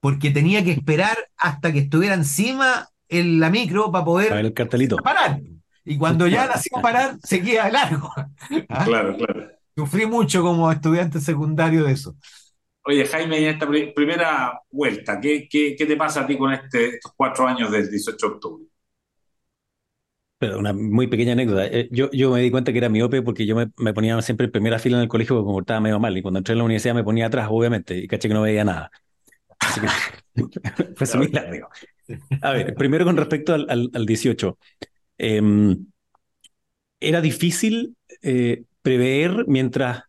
porque 0.00 0.30
tenía 0.30 0.64
que 0.64 0.72
esperar 0.72 1.16
hasta 1.36 1.72
que 1.72 1.80
estuviera 1.80 2.14
encima 2.14 2.88
en 3.08 3.40
la 3.40 3.50
micro 3.50 3.90
para 3.90 4.04
poder 4.04 4.32
el 4.32 4.54
cartelito. 4.54 4.96
parar. 4.96 5.40
Y 5.88 5.98
cuando 5.98 6.26
ya 6.26 6.46
la 6.46 6.54
hacía 6.54 6.80
parar, 6.82 7.18
seguía 7.22 7.64
de 7.64 7.72
largo. 7.72 8.12
¿Ah? 8.68 8.84
Claro, 8.84 9.16
claro. 9.16 9.50
Sufrí 9.76 10.06
mucho 10.06 10.42
como 10.42 10.70
estudiante 10.72 11.20
secundario 11.20 11.84
de 11.84 11.92
eso. 11.92 12.16
Oye, 12.84 13.06
Jaime, 13.06 13.38
en 13.38 13.46
esta 13.54 13.66
primera 13.94 14.60
vuelta, 14.70 15.20
¿qué, 15.20 15.48
qué, 15.50 15.76
qué 15.76 15.86
te 15.86 15.96
pasa 15.96 16.22
a 16.22 16.26
ti 16.26 16.38
con 16.38 16.52
este, 16.52 16.96
estos 16.96 17.12
cuatro 17.16 17.46
años 17.46 17.70
del 17.70 17.90
18 17.90 18.28
de 18.28 18.34
octubre? 18.34 18.64
Pero 20.38 20.58
una 20.58 20.72
muy 20.72 21.08
pequeña 21.08 21.32
anécdota. 21.32 21.66
Eh, 21.66 21.88
yo, 21.90 22.10
yo 22.12 22.30
me 22.30 22.40
di 22.40 22.50
cuenta 22.50 22.70
que 22.72 22.78
era 22.78 22.88
miope 22.88 23.22
porque 23.22 23.44
yo 23.44 23.56
me, 23.56 23.70
me 23.76 23.92
ponía 23.92 24.20
siempre 24.22 24.46
en 24.46 24.52
primera 24.52 24.78
fila 24.78 24.96
en 24.98 25.02
el 25.02 25.08
colegio 25.08 25.34
porque 25.36 25.48
me 25.48 25.52
portaba 25.54 25.80
medio 25.80 25.98
mal. 25.98 26.16
Y 26.16 26.22
cuando 26.22 26.38
entré 26.38 26.52
en 26.52 26.58
la 26.58 26.64
universidad 26.64 26.94
me 26.94 27.02
ponía 27.04 27.26
atrás, 27.26 27.48
obviamente, 27.50 27.96
y 27.98 28.06
caché 28.06 28.28
que 28.28 28.34
no 28.34 28.42
veía 28.42 28.64
nada. 28.64 28.90
Así 29.60 29.80
que 29.80 29.88
fue 30.96 31.06
similar, 31.06 31.50
digo. 31.52 31.68
A 32.42 32.52
ver, 32.52 32.76
primero 32.76 33.04
con 33.04 33.16
respecto 33.16 33.54
al, 33.54 33.66
al, 33.70 33.90
al 33.94 34.06
18. 34.06 34.58
Em, 35.18 35.86
era 37.00 37.20
difícil 37.20 37.96
eh, 38.22 38.64
prever 38.82 39.46
mientras 39.46 40.02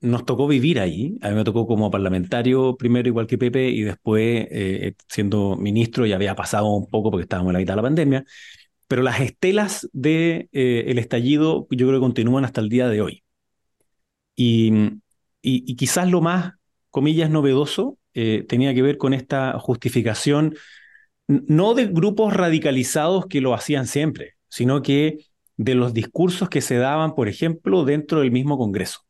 nos 0.00 0.24
tocó 0.24 0.48
vivir 0.48 0.80
ahí. 0.80 1.18
A 1.22 1.30
mí 1.30 1.36
me 1.36 1.44
tocó 1.44 1.66
como 1.66 1.90
parlamentario 1.90 2.76
primero, 2.76 3.08
igual 3.08 3.26
que 3.26 3.38
Pepe, 3.38 3.68
y 3.70 3.82
después 3.82 4.48
eh, 4.50 4.94
siendo 5.08 5.56
ministro, 5.56 6.06
ya 6.06 6.16
había 6.16 6.34
pasado 6.34 6.66
un 6.72 6.88
poco 6.88 7.10
porque 7.10 7.22
estábamos 7.24 7.50
en 7.50 7.54
la 7.54 7.58
mitad 7.60 7.74
de 7.74 7.76
la 7.76 7.82
pandemia. 7.82 8.24
Pero 8.88 9.02
las 9.02 9.20
estelas 9.20 9.88
del 9.92 10.02
de, 10.02 10.48
eh, 10.52 10.94
estallido 10.98 11.66
yo 11.70 11.86
creo 11.86 12.00
que 12.00 12.04
continúan 12.04 12.44
hasta 12.44 12.60
el 12.60 12.68
día 12.68 12.88
de 12.88 13.00
hoy. 13.00 13.24
Y, 14.34 15.00
quizás 15.76 16.08
lo 16.10 16.20
más, 16.20 16.54
comillas, 16.90 17.30
novedoso 17.30 17.98
tenía 18.12 18.74
que 18.74 18.82
ver 18.82 18.98
con 18.98 19.14
esta 19.14 19.58
justificación, 19.58 20.54
no 21.26 21.74
de 21.74 21.86
grupos 21.86 22.34
radicalizados 22.34 23.26
que 23.26 23.40
lo 23.40 23.54
hacían 23.54 23.86
siempre, 23.86 24.34
sino 24.52 24.82
que 24.82 25.24
de 25.56 25.74
los 25.74 25.94
discursos 25.94 26.50
que 26.50 26.60
se 26.60 26.76
daban, 26.76 27.14
por 27.14 27.26
ejemplo, 27.26 27.86
dentro 27.86 28.20
del 28.20 28.30
mismo 28.30 28.58
Congreso. 28.58 29.00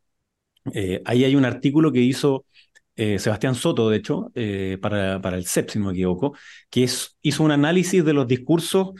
Eh, 0.72 1.02
ahí 1.04 1.24
hay 1.24 1.34
un 1.34 1.44
artículo 1.44 1.90
que 1.90 1.98
hizo 1.98 2.46
eh, 2.94 3.18
Sebastián 3.18 3.56
Soto, 3.56 3.90
de 3.90 3.96
hecho, 3.96 4.30
eh, 4.36 4.78
para, 4.80 5.20
para, 5.20 5.36
el 5.36 5.46
CEP, 5.46 5.70
si 5.70 5.80
no 5.80 5.86
me 5.86 5.92
equivoco, 5.94 6.36
que 6.70 6.84
es, 6.84 7.16
hizo 7.22 7.42
un 7.42 7.50
análisis 7.50 8.04
de 8.04 8.12
los 8.12 8.28
discursos 8.28 8.90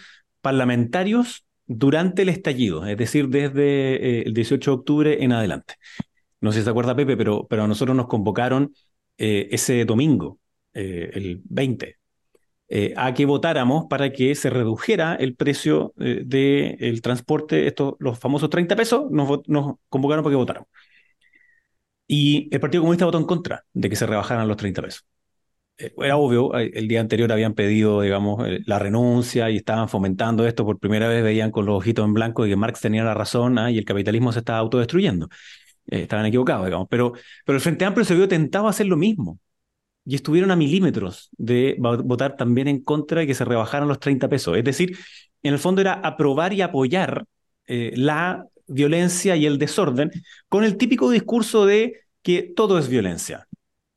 parlamentarios 0.40 1.44
durante 1.66 2.22
el 2.22 2.28
estallido, 2.28 2.84
es 2.86 2.96
decir, 2.96 3.28
desde 3.28 4.22
el 4.26 4.34
18 4.34 4.68
de 4.68 4.74
octubre 4.74 5.22
en 5.22 5.32
adelante. 5.32 5.74
No 6.40 6.50
sé 6.50 6.58
si 6.58 6.64
se 6.64 6.70
acuerda 6.70 6.96
Pepe, 6.96 7.16
pero, 7.16 7.46
pero 7.48 7.62
a 7.62 7.68
nosotros 7.68 7.96
nos 7.96 8.08
convocaron 8.08 8.74
ese 9.16 9.84
domingo, 9.84 10.40
el 10.72 11.40
20, 11.44 11.98
eh, 12.74 12.94
a 12.96 13.12
que 13.12 13.26
votáramos 13.26 13.84
para 13.84 14.12
que 14.12 14.34
se 14.34 14.48
redujera 14.48 15.14
el 15.14 15.36
precio 15.36 15.92
eh, 16.00 16.22
del 16.24 17.02
transporte, 17.02 17.66
estos, 17.66 17.96
los 17.98 18.18
famosos 18.18 18.48
30 18.48 18.74
pesos, 18.76 19.10
nos, 19.10 19.40
convocaron 19.90 20.24
para 20.24 20.32
que 20.32 20.36
votáramos. 20.38 20.68
Y 22.06 22.48
el 22.50 22.60
Partido 22.60 22.82
Comunista 22.82 23.04
votó 23.04 23.18
en 23.18 23.26
contra 23.26 23.64
de 23.74 23.90
que 23.90 23.96
se 23.96 24.06
rebajaran 24.06 24.48
los 24.48 24.56
30 24.56 24.80
pesos. 24.80 25.04
Eh, 25.76 25.92
era 25.98 26.16
obvio, 26.16 26.54
el 26.54 26.88
día 26.88 27.00
anterior 27.02 27.30
habían 27.30 27.52
pedido, 27.52 28.00
digamos, 28.00 28.42
la 28.66 28.78
renuncia 28.78 29.50
y 29.50 29.56
estaban 29.58 29.90
fomentando 29.90 30.46
esto. 30.46 30.64
Por 30.64 30.78
primera 30.78 31.08
vez 31.08 31.22
veían 31.22 31.50
con 31.50 31.66
los 31.66 31.76
ojitos 31.76 32.06
en 32.06 32.14
blanco 32.14 32.44
de 32.44 32.50
que 32.50 32.56
Marx 32.56 32.80
tenía 32.80 33.04
la 33.04 33.12
razón 33.12 33.58
¿ah? 33.58 33.70
y 33.70 33.76
el 33.76 33.84
capitalismo 33.84 34.32
se 34.32 34.38
estaba 34.38 34.60
autodestruyendo. 34.60 35.28
estaban 35.86 36.24
equivocados, 36.24 36.64
digamos. 36.64 36.88
Pero, 36.88 37.12
pero 37.44 37.56
el 37.56 37.62
Frente 37.62 37.84
Amplio 37.84 38.06
se 38.06 38.14
vio 38.14 38.28
tentado 38.28 38.66
a 38.66 38.70
hacer 38.70 38.86
lo 38.86 38.96
mismo 38.96 39.38
y 40.04 40.16
estuvieron 40.16 40.50
a 40.50 40.56
milímetros 40.56 41.30
de 41.36 41.76
votar 41.78 42.36
también 42.36 42.68
en 42.68 42.82
contra 42.82 43.20
de 43.20 43.26
que 43.26 43.34
se 43.34 43.44
rebajaran 43.44 43.88
los 43.88 44.00
30 44.00 44.28
pesos. 44.28 44.56
Es 44.56 44.64
decir, 44.64 44.98
en 45.42 45.52
el 45.52 45.58
fondo 45.58 45.80
era 45.80 45.94
aprobar 45.94 46.52
y 46.52 46.62
apoyar 46.62 47.24
eh, 47.66 47.92
la 47.96 48.46
violencia 48.66 49.36
y 49.36 49.46
el 49.46 49.58
desorden 49.58 50.10
con 50.48 50.64
el 50.64 50.76
típico 50.76 51.10
discurso 51.10 51.66
de 51.66 52.00
que 52.22 52.42
todo 52.42 52.78
es 52.78 52.88
violencia. 52.88 53.46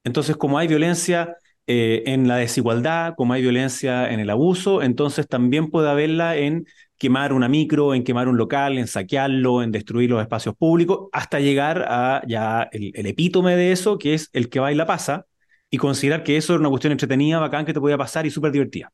Entonces, 0.03 0.37
como 0.37 0.57
hay 0.59 0.67
violencia 0.67 1.35
eh, 1.67 2.03
en 2.05 2.27
la 2.27 2.37
desigualdad, 2.37 3.15
como 3.15 3.33
hay 3.33 3.41
violencia 3.41 4.11
en 4.11 4.19
el 4.19 4.29
abuso, 4.29 4.83
entonces 4.83 5.27
también 5.27 5.71
puede 5.71 5.89
haberla 5.89 6.35
en 6.37 6.65
quemar 6.97 7.33
una 7.33 7.49
micro, 7.49 7.93
en 7.95 8.03
quemar 8.03 8.27
un 8.27 8.37
local, 8.37 8.77
en 8.77 8.87
saquearlo, 8.87 9.63
en 9.63 9.71
destruir 9.71 10.09
los 10.11 10.21
espacios 10.21 10.55
públicos, 10.55 11.09
hasta 11.11 11.39
llegar 11.39 11.85
a 11.87 12.21
ya 12.27 12.69
el, 12.71 12.91
el 12.95 13.05
epítome 13.07 13.55
de 13.55 13.71
eso, 13.71 13.97
que 13.97 14.13
es 14.13 14.29
el 14.33 14.49
que 14.49 14.59
va 14.59 14.71
y 14.71 14.75
la 14.75 14.85
pasa, 14.85 15.25
y 15.69 15.77
considerar 15.77 16.23
que 16.23 16.37
eso 16.37 16.53
era 16.53 16.61
una 16.61 16.69
cuestión 16.69 16.91
entretenida, 16.93 17.39
bacán, 17.39 17.65
que 17.65 17.73
te 17.73 17.79
podía 17.81 17.97
pasar 17.97 18.25
y 18.25 18.31
súper 18.31 18.51
divertida. 18.51 18.91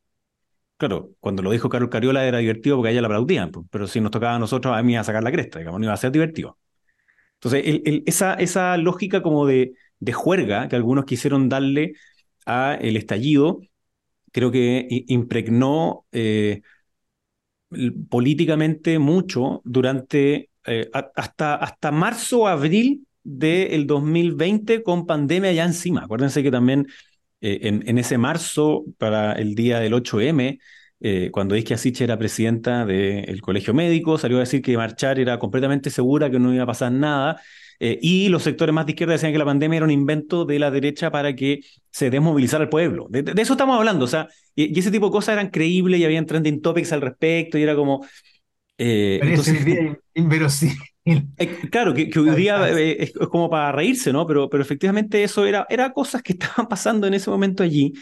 claro, 0.78 1.12
cuando 1.20 1.44
lo 1.44 1.52
dijo 1.52 1.70
Carol 1.70 1.90
Cariola 1.90 2.26
era 2.26 2.40
divertido 2.40 2.78
porque 2.78 2.90
a 2.90 2.92
ella 2.92 3.02
la 3.02 3.08
aplaudían, 3.08 3.52
pero 3.70 3.88
si 3.88 4.02
nos 4.02 4.12
tocaba 4.12 4.36
a 4.36 4.40
nosotros, 4.40 4.76
a 4.76 4.82
mí 4.84 4.98
a 4.98 5.04
sacar 5.04 5.24
la 5.24 5.32
cresta, 5.32 5.60
digamos, 5.60 5.80
no 5.80 5.86
iba 5.86 5.94
a 5.94 5.98
ser 5.98 6.12
divertido. 6.12 6.58
Entonces, 7.36 7.64
esa, 8.08 8.36
esa 8.36 8.78
lógica 8.78 9.22
como 9.24 9.46
de, 9.48 9.74
de 10.00 10.14
juerga 10.14 10.70
que 10.70 10.76
algunos 10.78 11.06
quisieron 11.06 11.50
darle 11.50 11.94
a 12.46 12.76
el 12.82 12.98
estallido, 12.98 13.62
creo 14.32 14.52
que 14.52 14.88
impregnó 15.08 16.06
eh, 16.12 16.62
políticamente 18.10 19.00
mucho 19.00 19.62
durante 19.64 20.50
eh, 20.66 20.90
hasta, 21.16 21.56
hasta 21.56 21.92
marzo 21.92 22.48
abril 22.48 23.08
del 23.24 23.88
2020 23.88 24.84
con 24.84 25.06
pandemia 25.06 25.52
ya 25.52 25.66
encima. 25.66 26.04
Acuérdense 26.04 26.44
que 26.44 26.52
también 26.52 26.88
eh, 27.42 27.60
en, 27.64 27.98
ese 27.98 28.18
marzo, 28.18 28.86
para 28.98 29.34
el 29.34 29.56
día 29.56 29.80
del 29.80 29.94
8M, 29.94 30.60
cuando 31.32 31.56
Isquia 31.56 31.78
Asich 31.78 32.02
era 32.02 32.16
presidenta 32.20 32.86
del 32.86 33.42
Colegio 33.42 33.74
Médico, 33.74 34.20
salió 34.20 34.38
a 34.38 34.42
decir 34.42 34.62
que 34.62 34.78
marchar 34.78 35.20
era 35.20 35.40
completamente 35.40 35.90
segura, 35.90 36.30
que 36.30 36.38
no 36.38 36.54
iba 36.54 36.64
a 36.64 36.68
pasar 36.68 36.92
nada, 36.92 37.42
eh, 37.84 37.98
y 38.00 38.30
los 38.30 38.44
sectores 38.44 38.76
más 38.76 38.86
de 38.86 38.92
izquierda 38.92 39.14
decían 39.14 39.32
que 39.32 39.40
la 39.40 39.46
pandemia 39.46 39.78
era 39.78 39.86
un 39.86 39.92
invento 39.92 40.46
de 40.46 40.60
la 40.60 40.70
derecha 40.70 41.10
para 41.10 41.36
que 41.36 41.62
se 41.90 42.12
desmovilizara 42.12 42.66
el 42.66 42.70
pueblo. 42.70 43.08
De, 43.10 43.24
eso 43.42 43.54
estamos 43.54 43.76
hablando, 43.76 44.06
o 44.06 44.08
sea, 44.08 44.28
y, 44.54 44.78
ese 44.78 44.92
tipo 44.92 45.08
de 45.08 45.12
cosas 45.12 45.34
eran 45.34 45.50
creíbles 45.50 46.00
y 46.00 46.06
habían 46.06 46.28
trending 46.28 46.62
topics 46.62 46.94
al 46.94 47.02
respecto 47.02 47.58
y 47.58 47.64
era 47.64 47.76
como... 47.76 48.06
Eh, 48.78 49.20
entonces, 49.24 49.66
inverosímil. 50.14 50.78
Eh, 51.04 51.70
claro, 51.72 51.94
que, 51.94 52.12
hoy 52.20 52.36
día 52.36 52.70
es, 52.70 53.14
como 53.14 53.50
para 53.50 53.72
reírse, 53.72 54.14
¿no? 54.14 54.28
Pero, 54.28 54.50
pero 54.50 54.62
efectivamente 54.62 55.24
eso 55.24 55.46
era, 55.46 55.66
era 55.70 55.94
cosas 55.94 56.22
que 56.22 56.34
estaban 56.40 56.68
pasando 56.68 57.08
en 57.08 57.14
ese 57.14 57.30
momento 57.30 57.64
allí. 57.64 57.94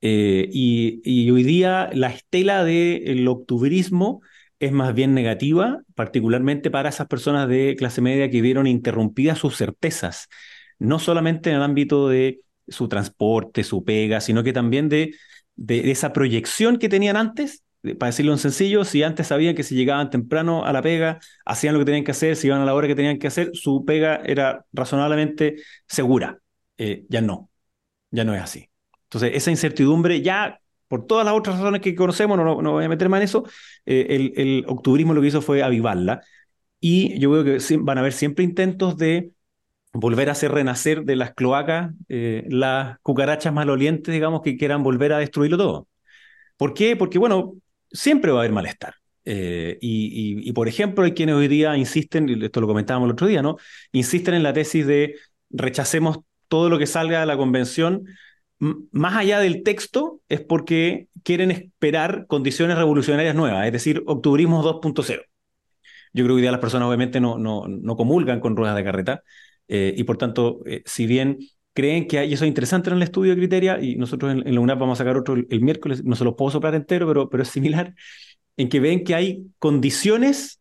y, 0.00 1.00
y, 1.04 1.30
hoy 1.30 1.42
día 1.42 1.90
la 1.92 2.08
estela 2.10 2.64
del 2.64 3.26
octubrismo 3.26 4.20
es 4.60 4.72
más 4.72 4.94
bien 4.94 5.14
negativa, 5.14 5.80
particularmente 5.94 6.70
para 6.70 6.88
esas 6.88 7.06
personas 7.06 7.48
de 7.48 7.76
clase 7.78 8.00
media 8.00 8.30
que 8.30 8.42
vieron 8.42 8.66
interrumpidas 8.66 9.38
sus 9.38 9.56
certezas, 9.56 10.28
no 10.78 10.98
solamente 10.98 11.50
en 11.50 11.56
el 11.56 11.62
ámbito 11.62 12.08
de 12.08 12.40
su 12.66 12.88
transporte, 12.88 13.64
su 13.64 13.84
pega, 13.84 14.20
sino 14.20 14.42
que 14.42 14.52
también 14.52 14.88
de, 14.88 15.14
de 15.56 15.90
esa 15.90 16.12
proyección 16.12 16.78
que 16.78 16.88
tenían 16.88 17.16
antes, 17.16 17.62
para 17.98 18.08
decirlo 18.08 18.32
en 18.32 18.38
sencillo, 18.38 18.84
si 18.84 19.02
antes 19.02 19.28
sabían 19.28 19.54
que 19.54 19.62
si 19.62 19.74
llegaban 19.74 20.10
temprano 20.10 20.64
a 20.64 20.72
la 20.72 20.82
pega, 20.82 21.20
hacían 21.44 21.74
lo 21.74 21.80
que 21.80 21.86
tenían 21.86 22.04
que 22.04 22.10
hacer, 22.10 22.36
si 22.36 22.48
iban 22.48 22.60
a 22.60 22.64
la 22.64 22.74
hora 22.74 22.88
que 22.88 22.94
tenían 22.94 23.18
que 23.18 23.26
hacer, 23.26 23.50
su 23.54 23.84
pega 23.84 24.16
era 24.24 24.64
razonablemente 24.72 25.56
segura. 25.86 26.38
Eh, 26.76 27.04
ya 27.08 27.20
no, 27.20 27.50
ya 28.10 28.24
no 28.24 28.34
es 28.34 28.42
así. 28.42 28.68
Entonces, 29.04 29.32
esa 29.34 29.50
incertidumbre 29.50 30.22
ya 30.22 30.60
por 30.88 31.06
todas 31.06 31.24
las 31.24 31.34
otras 31.34 31.56
razones 31.58 31.80
que 31.82 31.94
conocemos, 31.94 32.36
no, 32.36 32.62
no 32.62 32.72
voy 32.72 32.84
a 32.84 32.88
meter 32.88 33.08
más 33.08 33.18
en 33.18 33.24
eso, 33.24 33.44
eh, 33.86 34.06
el, 34.10 34.32
el, 34.36 34.64
octubrismo 34.66 35.14
lo 35.14 35.20
que 35.20 35.28
hizo 35.28 35.42
fue 35.42 35.62
avivarla. 35.62 36.22
Y 36.80 37.18
yo 37.18 37.30
veo 37.30 37.44
que 37.44 37.58
van 37.78 37.98
a 37.98 38.00
haber 38.00 38.12
siempre 38.12 38.44
intentos 38.44 38.96
de 38.96 39.32
volver 39.92 40.28
a 40.28 40.32
hacer 40.32 40.52
renacer 40.52 41.04
de 41.04 41.16
las 41.16 41.34
cloacas 41.34 41.92
eh, 42.08 42.46
las 42.48 42.98
cucarachas 43.00 43.52
malolientes, 43.52 44.12
digamos, 44.12 44.42
que 44.42 44.56
quieran 44.56 44.82
volver 44.82 45.12
a 45.12 45.18
destruirlo 45.18 45.58
todo. 45.58 45.88
¿Por 46.56 46.74
qué? 46.74 46.96
Porque, 46.96 47.18
bueno, 47.18 47.54
siempre 47.90 48.30
va 48.32 48.38
a 48.38 48.40
haber 48.42 48.52
malestar. 48.52 48.94
Eh, 49.24 49.78
y, 49.80 50.52
por 50.52 50.68
ejemplo, 50.68 51.04
hay 51.04 51.12
quienes 51.12 51.34
hoy 51.34 51.48
día 51.48 51.76
insisten, 51.76 52.28
y 52.28 52.44
esto 52.44 52.60
lo 52.60 52.66
comentábamos 52.66 53.08
el 53.08 53.12
otro 53.12 53.26
día, 53.26 53.42
¿no? 53.42 53.56
Insisten 53.92 54.34
en 54.34 54.42
la 54.42 54.52
tesis 54.52 54.86
de 54.86 55.16
rechacemos 55.50 56.20
todo 56.48 56.70
lo 56.70 56.78
que 56.78 56.86
salga 56.86 57.20
de 57.20 57.26
la 57.26 57.36
convención 57.36 58.04
más 58.58 59.16
allá 59.16 59.38
del 59.38 59.62
texto, 59.62 60.20
es 60.28 60.40
porque 60.40 61.08
quieren 61.22 61.50
esperar 61.50 62.26
condiciones 62.26 62.76
revolucionarias 62.76 63.34
nuevas, 63.34 63.66
es 63.66 63.72
decir, 63.72 64.02
octubrismo 64.06 64.62
2.0. 64.62 65.22
Yo 66.12 66.24
creo 66.24 66.26
que 66.26 66.32
hoy 66.32 66.40
día 66.42 66.50
las 66.50 66.60
personas 66.60 66.88
obviamente 66.88 67.20
no, 67.20 67.38
no, 67.38 67.68
no 67.68 67.96
comulgan 67.96 68.40
con 68.40 68.56
ruedas 68.56 68.74
de 68.74 68.84
carreta 68.84 69.22
eh, 69.68 69.94
y 69.96 70.04
por 70.04 70.16
tanto, 70.16 70.60
eh, 70.66 70.82
si 70.86 71.06
bien 71.06 71.38
creen 71.78 72.08
que 72.08 72.18
hay, 72.18 72.30
y 72.30 72.34
eso 72.34 72.44
es 72.44 72.48
interesante 72.48 72.90
en 72.90 72.96
el 72.96 73.02
estudio 73.04 73.30
de 73.30 73.38
criteria, 73.38 73.78
y 73.80 73.94
nosotros 73.94 74.32
en, 74.32 74.52
la 74.52 74.60
UNAP 74.60 74.80
vamos 74.80 74.98
a 74.98 75.04
sacar 75.04 75.16
otro 75.16 75.34
el, 75.36 75.60
miércoles, 75.60 76.02
no 76.04 76.16
se 76.16 76.24
los 76.24 76.34
puedo 76.34 76.50
soplar 76.50 76.74
entero, 76.74 77.06
pero, 77.06 77.28
pero 77.28 77.44
es 77.44 77.50
similar, 77.50 77.94
en 78.56 78.68
que 78.68 78.80
ven 78.80 79.04
que 79.04 79.14
hay 79.14 79.46
condiciones 79.60 80.60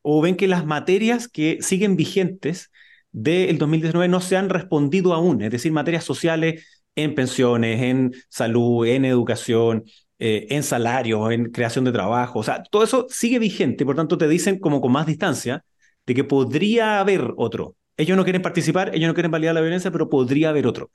o 0.00 0.22
ven 0.22 0.36
que 0.36 0.48
las 0.48 0.64
materias 0.64 1.28
que 1.28 1.58
siguen 1.60 1.96
vigentes 1.96 2.70
del 3.12 3.58
2019 3.58 4.08
no 4.08 4.22
se 4.22 4.38
han 4.38 4.48
respondido 4.48 5.12
aún, 5.12 5.42
es 5.42 5.50
decir, 5.50 5.70
materias 5.70 6.04
sociales, 6.04 6.66
en 6.94 7.14
pensiones, 7.14 7.82
en 7.82 8.12
salud, 8.30 8.86
en 8.86 9.04
educación, 9.04 9.84
eh, 10.18 10.46
en 10.50 10.62
salario, 10.62 11.30
en 11.30 11.50
creación 11.50 11.84
de 11.84 11.92
trabajo. 11.92 12.38
O 12.38 12.42
sea, 12.42 12.62
todo 12.62 12.84
eso 12.84 13.06
sigue 13.10 13.38
vigente, 13.38 13.84
por 13.84 13.96
tanto 13.96 14.16
te 14.16 14.28
dicen 14.28 14.58
como 14.58 14.80
con 14.80 14.92
más 14.92 15.06
distancia 15.06 15.62
de 16.06 16.14
que 16.14 16.24
podría 16.24 17.00
haber 17.00 17.34
otro. 17.36 17.76
Ellos 17.96 18.16
no 18.16 18.24
quieren 18.24 18.42
participar, 18.42 18.94
ellos 18.94 19.08
no 19.08 19.14
quieren 19.14 19.30
validar 19.30 19.54
la 19.54 19.60
violencia, 19.60 19.90
pero 19.90 20.08
podría 20.08 20.50
haber 20.50 20.66
otro. 20.66 20.90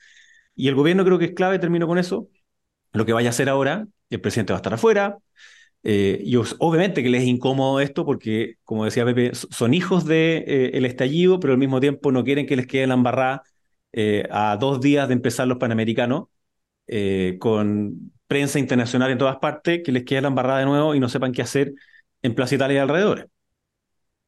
Y 0.56 0.68
el 0.68 0.76
gobierno 0.76 1.06
creo 1.06 1.20
que 1.20 1.26
es 1.26 1.34
clave, 1.34 1.60
termino 1.60 1.88
con 1.88 1.98
eso, 1.98 2.30
lo 2.94 3.06
que 3.06 3.14
vaya 3.14 3.30
a 3.30 3.32
hacer 3.32 3.50
ahora, 3.50 3.88
el 4.10 4.22
presidente 4.22 4.54
va 4.54 4.58
a 4.58 4.62
estar 4.62 4.74
afuera, 4.74 5.18
eh, 5.84 6.22
y 6.24 6.36
obviamente 6.36 7.04
que 7.04 7.10
les 7.10 7.22
es 7.24 7.28
incómodo 7.28 7.80
esto 7.80 8.06
porque, 8.06 8.56
como 8.64 8.86
decía 8.86 9.06
Pepe, 9.06 9.32
son 9.34 9.74
hijos 9.74 10.06
del 10.06 10.46
de, 10.46 10.66
eh, 10.68 10.72
el 10.74 10.86
estallido, 10.86 11.40
pero 11.40 11.54
al 11.54 11.60
mismo 11.60 11.80
tiempo 11.80 12.12
no 12.12 12.24
quieren 12.24 12.46
que 12.46 12.56
les 12.56 12.68
quede 12.68 12.88
la 12.88 12.96
embarrada 12.96 13.44
eh, 13.94 14.28
a 14.32 14.58
dos 14.58 14.82
días 14.82 15.08
de 15.08 15.14
empezar 15.14 15.48
los 15.48 15.58
Panamericanos, 15.58 16.26
eh, 16.88 17.38
con 17.40 18.12
prensa 18.28 18.60
internacional 18.60 19.12
en 19.12 19.18
todas 19.18 19.38
partes, 19.38 19.82
que 19.84 19.92
les 19.92 20.04
quede 20.04 20.22
la 20.22 20.28
embarrada 20.30 20.60
de 20.60 20.66
nuevo 20.66 20.96
y 20.96 21.00
no 21.00 21.10
sepan 21.10 21.32
qué 21.32 21.42
hacer 21.42 21.74
en 22.22 22.36
Plaza 22.36 22.56
Italia 22.56 22.78
y 22.78 22.80
alrededor. 22.80 23.30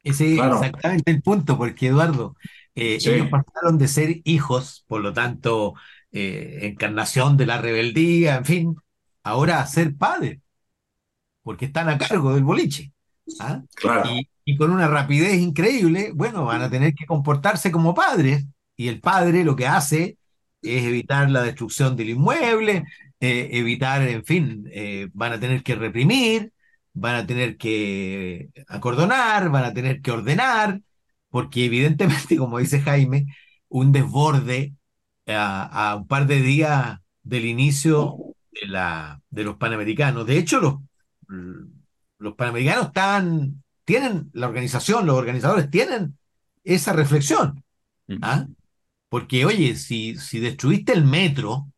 Ese 0.03 0.33
es 0.33 0.39
exactamente 0.39 1.11
el 1.11 1.21
punto, 1.21 1.57
porque 1.57 1.87
Eduardo, 1.87 2.35
eh, 2.75 2.97
ellos 3.01 3.27
pasaron 3.29 3.77
de 3.77 3.87
ser 3.87 4.21
hijos, 4.23 4.85
por 4.87 5.01
lo 5.01 5.13
tanto, 5.13 5.73
encarnación 6.11 7.37
de 7.37 7.45
la 7.45 7.59
rebeldía, 7.59 8.37
en 8.37 8.45
fin, 8.45 8.75
ahora 9.23 9.59
a 9.59 9.67
ser 9.67 9.95
padres, 9.95 10.39
porque 11.43 11.65
están 11.65 11.89
a 11.89 11.97
cargo 11.97 12.33
del 12.33 12.43
boliche. 12.43 12.91
¿ah? 13.39 13.61
Y, 14.05 14.27
y, 14.45 14.57
con 14.57 14.71
una 14.71 14.87
rapidez 14.87 15.35
increíble, 15.35 16.11
bueno, 16.15 16.45
van 16.45 16.61
a 16.61 16.69
tener 16.69 16.93
que 16.93 17.05
comportarse 17.05 17.71
como 17.71 17.93
padres 17.93 18.45
y 18.75 18.87
el 18.87 19.01
padre 19.01 19.43
lo 19.43 19.55
que 19.55 19.67
hace 19.67 20.17
es 20.61 20.83
evitar 20.83 21.29
la 21.29 21.43
destrucción 21.43 21.95
del 21.95 22.09
inmueble, 22.11 22.85
eh, 23.19 23.49
evitar, 23.51 24.01
en 24.01 24.23
fin, 24.23 24.69
eh, 24.71 25.09
van 25.13 25.33
a 25.33 25.39
tener 25.39 25.63
que 25.63 25.75
reprimir, 25.75 26.53
van 26.99 27.15
a 27.15 27.25
tener 27.25 27.57
que 27.57 28.49
acordonar, 28.67 29.49
van 29.49 29.63
a 29.63 29.73
tener 29.73 30.01
que 30.01 30.11
ordenar, 30.11 30.81
porque 31.29 31.65
evidentemente, 31.65 32.35
como 32.37 32.59
dice 32.59 32.81
Jaime, 32.81 33.25
un 33.69 33.91
desborde 33.91 34.73
a, 35.27 35.95
un 35.97 36.07
par 36.07 36.27
de 36.27 36.41
días 36.41 36.99
del 37.23 37.45
inicio 37.45 38.17
de, 38.51 38.67
la, 38.67 39.21
de 39.29 39.43
los 39.43 39.57
Panamericanos. 39.57 40.25
De 40.25 40.37
hecho, 40.37 40.59
los, 40.59 40.75
los 42.17 42.35
Panamericanos 42.35 42.87
están, 42.87 43.63
tienen, 43.85 44.29
la 44.33 44.47
organización, 44.47 45.05
los 45.05 45.17
organizadores 45.17 45.69
tienen 45.69 46.17
esa 46.63 46.93
reflexión. 46.93 47.63
¿ah? 48.21 48.47
Porque, 49.07 49.45
oye, 49.45 49.75
si, 49.75 50.17
si 50.17 50.39
destruiste 50.39 50.93
el 50.93 51.05
metro, 51.05 51.71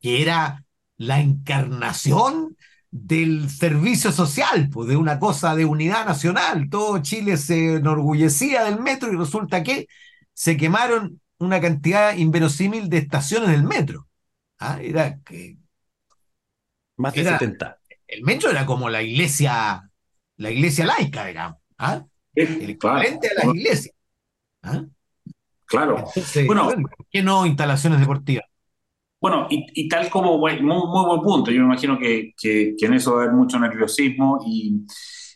que 0.00 0.22
era 0.22 0.64
la 0.96 1.20
encarnación 1.20 2.56
del 2.90 3.48
servicio 3.50 4.10
social, 4.10 4.68
pues 4.72 4.88
de 4.88 4.96
una 4.96 5.18
cosa 5.18 5.54
de 5.54 5.64
unidad 5.64 6.06
nacional, 6.06 6.68
todo 6.68 7.00
Chile 7.02 7.36
se 7.36 7.76
enorgullecía 7.76 8.64
del 8.64 8.80
metro 8.80 9.12
y 9.12 9.16
resulta 9.16 9.62
que 9.62 9.86
se 10.32 10.56
quemaron 10.56 11.20
una 11.38 11.60
cantidad 11.60 12.14
inverosímil 12.14 12.88
de 12.88 12.98
estaciones 12.98 13.50
del 13.50 13.62
metro. 13.62 14.08
¿Ah? 14.58 14.78
Era 14.82 15.18
que... 15.20 15.56
Más 16.96 17.14
de 17.14 17.24
70. 17.24 17.78
El 18.06 18.22
metro 18.24 18.50
era 18.50 18.66
como 18.66 18.90
la 18.90 19.02
iglesia, 19.02 19.88
la 20.36 20.50
iglesia 20.50 20.84
laica, 20.84 21.24
digamos. 21.26 21.58
¿ah? 21.78 22.04
El 22.34 22.70
equivalente 22.70 23.28
a 23.28 23.46
la 23.46 23.54
iglesia. 23.54 23.92
¿Ah? 24.62 24.84
Claro. 25.64 26.04
bueno, 26.46 26.68
¿por 26.68 27.06
qué 27.10 27.22
no 27.22 27.46
instalaciones 27.46 28.00
deportivas? 28.00 28.49
Bueno, 29.20 29.46
y, 29.50 29.86
tal 29.88 30.08
como, 30.08 30.38
muy, 30.38 30.62
muy, 30.62 31.06
buen 31.06 31.20
punto, 31.20 31.50
yo 31.50 31.60
me 31.60 31.66
imagino 31.66 31.98
que, 31.98 32.32
que, 32.40 32.74
en 32.80 32.94
eso 32.94 33.12
va 33.12 33.20
a 33.20 33.24
haber 33.24 33.36
mucho 33.36 33.58
nerviosismo 33.58 34.42
y, 34.46 34.86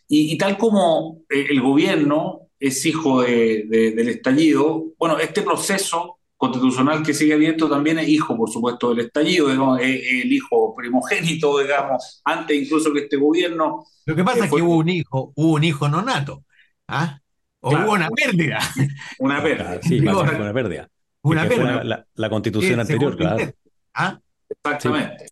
y, 0.08 0.38
tal 0.38 0.56
como 0.56 1.18
eh, 1.28 1.46
el 1.50 1.60
gobierno 1.60 2.48
es 2.58 2.86
hijo 2.86 3.20
de, 3.22 3.66
del 3.68 4.08
estallido, 4.08 4.86
bueno, 4.98 5.18
este 5.18 5.42
proceso 5.42 6.18
constitucional 6.34 7.02
que 7.02 7.12
sigue 7.12 7.34
abierto 7.34 7.68
también 7.68 7.98
es 7.98 8.08
hijo, 8.08 8.34
por 8.36 8.50
supuesto, 8.50 8.90
del 8.94 9.06
estallido, 9.06 9.76
es 9.76 10.02
el 10.24 10.32
hijo 10.32 10.74
primogénito, 10.74 11.58
digamos, 11.58 12.22
antes 12.24 12.56
incluso 12.56 12.90
que 12.90 13.00
este 13.00 13.18
gobierno. 13.18 13.84
Lo 14.06 14.16
que 14.16 14.24
pasa 14.24 14.40
eh, 14.40 14.44
es 14.44 14.50
que 14.50 14.62
hubo 14.62 14.78
un 14.78 14.88
hijo, 14.88 15.32
hubo 15.36 15.52
un 15.52 15.64
hijo 15.64 15.88
nonato, 15.90 16.44
¿ah? 16.88 17.18
O 17.60 17.70
hubo 17.70 17.92
una 17.92 18.08
pérdida. 18.08 18.60
Una 19.18 19.42
pérdida. 19.42 19.80
Sí, 19.82 19.98
una 20.00 20.52
pérdida. 20.52 20.88
Una 21.22 21.48
pérdida. 21.48 22.06
La, 22.14 22.28
constitución 22.28 22.80
anterior, 22.80 23.16
claro. 23.16 23.54
¿Ah? 23.94 24.18
Exactamente. 24.48 25.26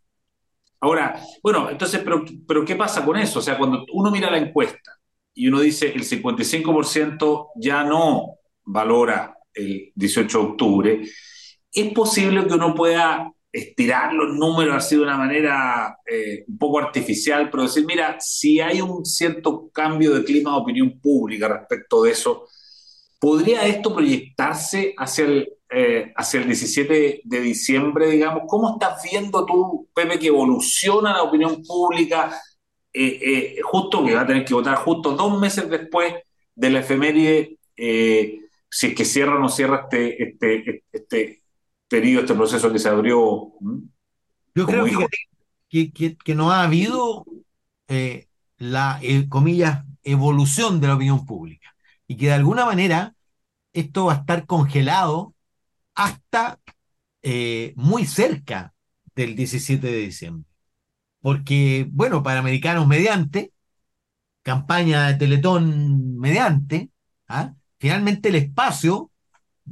Ahora, 0.81 1.20
bueno, 1.42 1.70
entonces, 1.70 2.01
pero, 2.03 2.25
pero 2.46 2.64
¿qué 2.64 2.75
pasa 2.75 3.05
con 3.05 3.16
eso? 3.16 3.38
O 3.38 3.42
sea, 3.42 3.57
cuando 3.57 3.85
uno 3.92 4.11
mira 4.11 4.31
la 4.31 4.38
encuesta 4.38 4.98
y 5.35 5.48
uno 5.48 5.61
dice 5.61 5.92
el 5.92 6.03
55% 6.05 7.51
ya 7.57 7.85
no 7.85 8.38
valora 8.64 9.37
el 9.55 9.92
18 9.94 10.38
de 10.38 10.44
octubre, 10.44 11.03
es 11.72 11.92
posible 11.92 12.46
que 12.46 12.55
uno 12.55 12.75
pueda 12.75 13.33
estirar 13.53 14.14
los 14.14 14.35
números 14.35 14.75
así 14.75 14.96
de 14.96 15.03
una 15.03 15.16
manera 15.16 15.98
eh, 16.07 16.44
un 16.48 16.59
poco 16.59 16.79
artificial, 16.79 17.51
pero 17.51 17.64
decir, 17.64 17.85
mira, 17.87 18.16
si 18.18 18.61
hay 18.61 18.81
un 18.81 19.05
cierto 19.05 19.68
cambio 19.70 20.14
de 20.14 20.25
clima 20.25 20.53
de 20.53 20.61
opinión 20.62 20.98
pública 21.01 21.48
respecto 21.48 22.03
de 22.03 22.12
eso, 22.12 22.48
¿podría 23.23 23.65
esto 23.69 23.95
proyectarse 23.95 24.97
hacia 24.99 25.27
el, 25.27 25.49
eh, 25.71 26.13
hacia 26.17 26.41
el 26.41 26.47
17 26.47 27.21
de 27.23 27.41
diciembre, 27.41 28.11
digamos? 28.11 28.43
¿Cómo 28.49 28.73
estás 28.73 29.01
viendo 29.09 29.47
tú, 29.47 29.89
Pepe, 29.95 30.19
que 30.19 30.27
evoluciona 30.27 31.13
la 31.13 31.23
opinión 31.23 31.63
pública 31.63 32.37
eh, 32.93 33.61
justo, 33.63 34.05
que 34.05 34.17
va 34.17 34.23
a 34.23 34.27
tener 34.27 34.45
que 34.45 34.55
votar 34.55 34.75
justo 34.79 35.13
dos 35.13 35.41
meses 35.41 35.71
después 35.71 36.15
de 36.57 36.71
la 36.71 36.81
efeméride, 36.81 37.59
si 37.77 38.87
es 38.89 38.95
que 38.97 39.05
cierra 39.05 39.37
o 39.37 39.39
no 39.39 39.49
cierra 39.49 39.83
este, 39.85 40.21
este, 40.21 40.83
este 40.91 41.43
periodo, 41.87 42.23
este 42.23 42.35
proceso 42.35 42.73
que 42.73 42.81
se 42.81 42.89
abrió. 42.89 43.53
Yo 44.55 44.67
creo 44.67 44.85
que, 45.69 45.93
que, 45.93 46.35
no 46.35 46.51
ha 46.51 46.65
habido 46.65 47.25
eh, 47.87 48.27
la, 48.59 48.99
eh, 49.03 49.29
comillas, 49.29 49.85
evolución 50.03 50.81
de 50.81 50.89
la 50.89 50.97
opinión 50.97 51.25
pública 51.25 51.72
y 52.12 52.16
que 52.18 52.27
de 52.27 52.35
alguna 52.35 52.66
manera 52.66 53.14
esto 53.72 54.05
va 54.07 54.12
a 54.12 54.16
estar 54.16 54.44
congelado 54.44 55.35
hasta 55.94 56.61
eh, 57.22 57.72
muy 57.75 58.05
cerca 58.05 58.75
del 59.14 59.35
17 59.35 59.87
de 59.87 59.96
diciembre. 59.96 60.44
Porque, 61.22 61.88
bueno, 61.90 62.22
para 62.22 62.40
americanos 62.40 62.87
mediante, 62.87 63.53
campaña 64.42 65.07
de 65.09 65.14
Teletón 65.14 66.18
mediante, 66.18 66.90
¿ah? 67.29 67.55
finalmente 67.79 68.29
el 68.29 68.35
espacio 68.35 69.11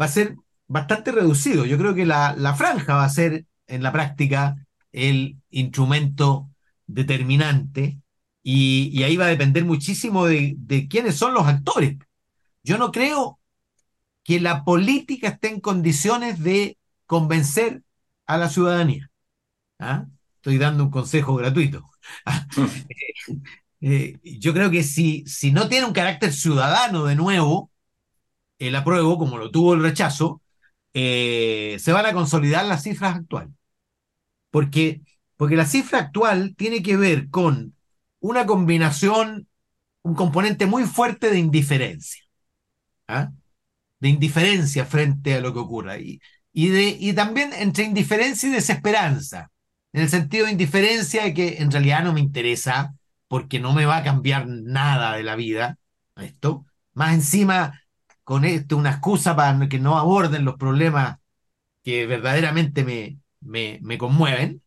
va 0.01 0.07
a 0.07 0.09
ser 0.09 0.37
bastante 0.67 1.13
reducido. 1.13 1.67
Yo 1.67 1.77
creo 1.77 1.95
que 1.95 2.07
la, 2.07 2.35
la 2.39 2.55
franja 2.55 2.95
va 2.95 3.05
a 3.05 3.11
ser 3.11 3.45
en 3.67 3.83
la 3.83 3.93
práctica 3.93 4.67
el 4.93 5.37
instrumento 5.51 6.49
determinante 6.87 8.01
y, 8.43 9.03
ahí 9.03 9.17
va 9.17 9.27
a 9.27 9.29
depender 9.29 9.65
muchísimo 9.67 10.25
de, 10.27 10.57
quiénes 10.89 11.17
son 11.17 11.35
los 11.35 11.47
actores. 11.47 11.99
Yo 12.63 12.79
no 12.79 12.93
creo 12.93 13.41
que 14.25 14.41
la 14.41 14.65
política 14.65 15.29
esté 15.29 15.49
en 15.49 15.61
condiciones 15.61 16.43
de 16.43 16.79
convencer 17.07 17.83
a 18.27 18.39
la 18.39 18.49
ciudadanía. 18.49 19.11
¿Ah? 19.79 20.07
Estoy 20.37 20.59
dando 20.59 20.85
un 20.85 20.91
consejo 20.91 21.37
gratuito. 21.37 21.85
Eh, 23.83 24.19
yo 24.23 24.53
creo 24.53 24.71
que 24.71 24.83
si, 24.83 25.25
si 25.27 25.53
no 25.53 25.69
tiene 25.69 25.87
un 25.87 25.95
carácter 25.95 26.33
ciudadano 26.35 27.05
de 27.07 27.17
nuevo, 27.17 27.71
el 28.59 28.77
apruebo, 28.77 29.19
como 29.19 29.39
lo 29.39 29.51
tuvo 29.51 29.75
el 29.75 29.83
rechazo, 29.83 30.43
eh, 30.95 31.77
se 31.81 31.93
van 31.93 32.07
a 32.07 32.13
consolidar 32.13 32.67
las 32.67 32.83
cifras 32.85 33.17
actuales. 33.17 33.55
Porque, 34.51 35.03
porque 35.37 35.57
la 35.57 35.67
cifra 35.67 35.99
actual 36.01 36.55
tiene 36.57 36.83
que 36.83 36.97
ver 36.97 37.31
con 37.31 37.75
una 38.21 38.47
combinación, 38.47 39.49
un 40.03 40.15
componente 40.15 40.67
muy 40.67 40.85
fuerte 40.85 41.31
de 41.31 41.39
indiferencia. 41.39 42.25
¿Ah? 43.11 43.33
De 44.01 44.09
indiferencia 44.09 44.85
frente 44.87 45.35
a 45.35 45.41
lo 45.41 45.53
que 45.53 45.59
ocurra. 45.61 45.99
Y, 45.99 46.21
y, 46.53 46.69
de, 46.69 46.97
y 46.99 47.13
también 47.13 47.53
entre 47.53 47.85
indiferencia 47.85 48.49
y 48.49 48.53
desesperanza. 48.53 49.51
En 49.93 50.03
el 50.03 50.09
sentido 50.09 50.47
de 50.47 50.53
indiferencia 50.53 51.25
de 51.25 51.35
que 51.35 51.59
en 51.59 51.71
realidad 51.71 52.05
no 52.05 52.13
me 52.13 52.21
interesa 52.21 52.95
porque 53.29 53.61
no 53.61 53.73
me 53.73 53.87
va 53.87 53.99
a 53.99 54.05
cambiar 54.05 54.47
nada 54.47 55.17
de 55.17 55.23
la 55.23 55.37
vida 55.37 55.79
esto. 56.23 56.67
Más 56.95 57.15
encima, 57.15 57.81
con 58.25 58.45
esto 58.45 58.77
una 58.77 58.91
excusa 58.91 59.37
para 59.37 59.69
que 59.69 59.79
no 59.79 59.99
aborden 59.99 60.45
los 60.45 60.57
problemas 60.57 61.19
que 61.83 62.07
verdaderamente 62.07 62.85
me, 62.85 63.19
me, 63.41 63.99
conmueven. 63.99 64.63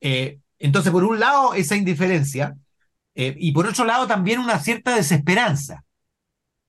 Eh, 0.00 0.40
entonces, 0.58 0.92
por 0.92 1.04
un 1.04 1.20
lado, 1.20 1.54
esa 1.54 1.76
indiferencia, 1.76 2.56
eh, 3.14 3.34
y 3.38 3.52
por 3.52 3.66
otro 3.66 3.84
lado, 3.84 4.06
también 4.06 4.40
una 4.40 4.58
cierta 4.60 4.94
desesperanza. 4.94 5.84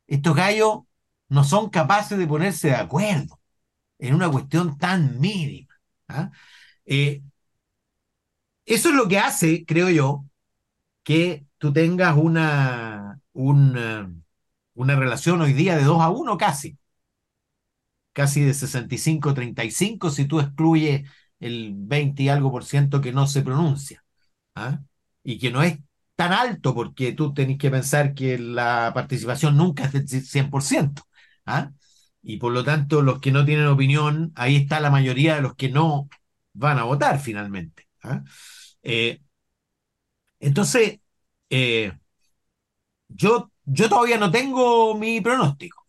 Estos 0.08 0.36
gallos 0.36 0.80
no 1.30 1.44
son 1.44 1.70
capaces 1.70 2.18
de 2.18 2.28
ponerse 2.28 2.70
de 2.70 2.76
acuerdo 2.76 3.40
en 4.00 4.16
una 4.16 4.30
cuestión 4.32 4.78
tan 4.78 5.20
mínima. 5.20 5.76
¿ah? 6.10 6.32
Eh, 6.86 7.22
eso 8.66 8.90
es 8.90 8.96
lo 8.96 9.08
que 9.08 9.20
hace, 9.20 9.66
creo 9.66 9.90
yo, 9.90 10.26
que 11.04 11.46
tú 11.58 11.74
tengas 11.74 12.18
una, 12.18 13.22
un, 13.34 14.24
una 14.76 14.96
relación 14.96 15.42
hoy 15.42 15.54
día 15.54 15.78
de 15.78 15.84
2 15.84 16.02
a 16.02 16.10
1 16.10 16.38
casi, 16.38 16.78
casi 18.14 18.42
de 18.42 18.54
65-35 18.54 20.10
si 20.10 20.26
tú 20.26 20.40
excluyes 20.40 21.10
el 21.40 21.74
20 21.76 22.24
y 22.24 22.30
algo 22.30 22.52
por 22.52 22.66
ciento 22.66 23.02
que 23.02 23.14
no 23.14 23.28
se 23.28 23.42
pronuncia, 23.42 24.04
¿ah? 24.56 24.82
y 25.24 25.40
que 25.40 25.52
no 25.52 25.64
es 25.64 25.80
tan 26.16 26.34
alto 26.34 26.76
porque 26.76 27.14
tú 27.14 27.34
tenés 27.34 27.58
que 27.58 27.72
pensar 27.72 28.14
que 28.14 28.38
la 28.38 28.92
participación 28.94 29.58
nunca 29.58 29.86
es 29.86 29.94
del 29.94 30.08
100%, 30.08 31.04
¿ah? 31.46 31.72
y 32.22 32.38
por 32.38 32.54
lo 32.54 32.64
tanto 32.64 33.02
los 33.02 33.20
que 33.22 33.32
no 33.32 33.46
tienen 33.46 33.68
opinión, 33.68 34.32
ahí 34.36 34.56
está 34.58 34.80
la 34.80 34.90
mayoría 34.92 35.36
de 35.36 35.42
los 35.42 35.56
que 35.56 35.70
no 35.70 36.10
van 36.54 36.80
a 36.80 36.84
votar 36.84 37.20
finalmente. 37.20 37.88
¿ah? 38.04 38.24
Eh, 38.84 39.22
entonces, 40.40 41.00
eh, 41.50 41.94
yo 43.10 43.52
yo 43.66 43.90
todavía 43.90 44.18
no 44.18 44.32
tengo 44.32 44.96
mi 44.96 45.22
pronóstico. 45.22 45.86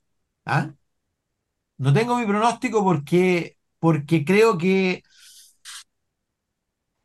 ¿ah? 0.47 0.73
No 1.79 1.93
tengo 1.93 2.17
mi 2.19 2.27
pronóstico 2.27 2.85
porque, 2.85 3.57
porque 3.79 4.25
creo 4.25 4.57
que 4.59 5.03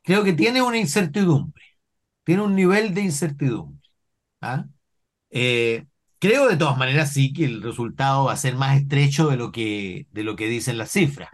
creo 0.02 0.24
que 0.24 0.32
tiene 0.32 0.62
una 0.62 0.78
incertidumbre, 0.78 1.62
tiene 2.24 2.42
un 2.42 2.54
nivel 2.54 2.94
de 2.94 3.02
incertidumbre. 3.02 3.88
¿ah? 4.42 4.66
Eh, 5.30 5.86
creo 6.18 6.48
de 6.48 6.56
todas 6.56 6.78
maneras 6.78 7.12
sí 7.12 7.32
que 7.32 7.44
el 7.44 7.62
resultado 7.62 8.24
va 8.24 8.32
a 8.32 8.36
ser 8.36 8.56
más 8.56 8.78
estrecho 8.80 9.28
de 9.28 9.36
lo 9.36 9.52
que, 9.52 10.06
de 10.12 10.24
lo 10.24 10.36
que 10.36 10.48
dicen 10.48 10.78
las 10.78 10.90
cifras. 10.92 11.30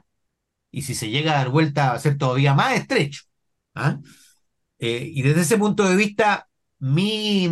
Y 0.71 0.83
si 0.83 0.95
se 0.95 1.11
llega 1.11 1.33
a 1.35 1.37
dar 1.38 1.51
vuelta 1.51 1.90
va 1.90 1.95
a 1.97 2.01
ser 2.01 2.18
todavía 2.18 2.55
más 2.55 2.75
estrecho. 2.75 3.23
¿ah? 3.75 4.01
Eh, 4.79 5.11
y 5.14 5.23
desde 5.23 5.42
ese 5.42 5.59
punto 5.59 5.88
de 5.88 5.97
vista, 5.97 6.49
mi, 6.81 7.49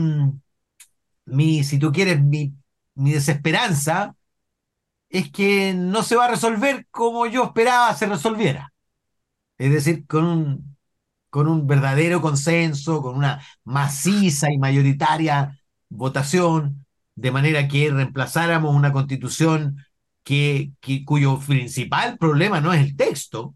mi, 1.26 1.64
si 1.64 1.78
tú 1.78 1.92
quieres, 1.92 2.22
mi, 2.22 2.54
mi 2.94 3.12
desesperanza 3.12 4.16
es 5.08 5.30
que 5.32 5.74
no 5.74 6.02
se 6.02 6.16
va 6.16 6.26
a 6.26 6.30
resolver 6.30 6.86
como 6.90 7.26
yo 7.26 7.44
esperaba 7.44 7.94
se 7.96 8.06
resolviera. 8.06 8.72
Es 9.58 9.72
decir, 9.72 10.06
con 10.06 10.24
un, 10.24 10.78
con 11.30 11.48
un 11.48 11.66
verdadero 11.66 12.22
consenso, 12.22 13.02
con 13.02 13.16
una 13.16 13.44
maciza 13.64 14.52
y 14.52 14.58
mayoritaria 14.58 15.58
votación, 15.88 16.86
de 17.20 17.30
manera 17.30 17.68
que 17.68 17.90
reemplazáramos 17.90 18.74
una 18.74 18.92
constitución 18.92 19.84
que, 20.24 20.72
cuyo 21.04 21.38
principal 21.38 22.16
problema 22.18 22.60
no 22.60 22.72
es 22.72 22.80
el 22.80 22.96
texto, 22.96 23.54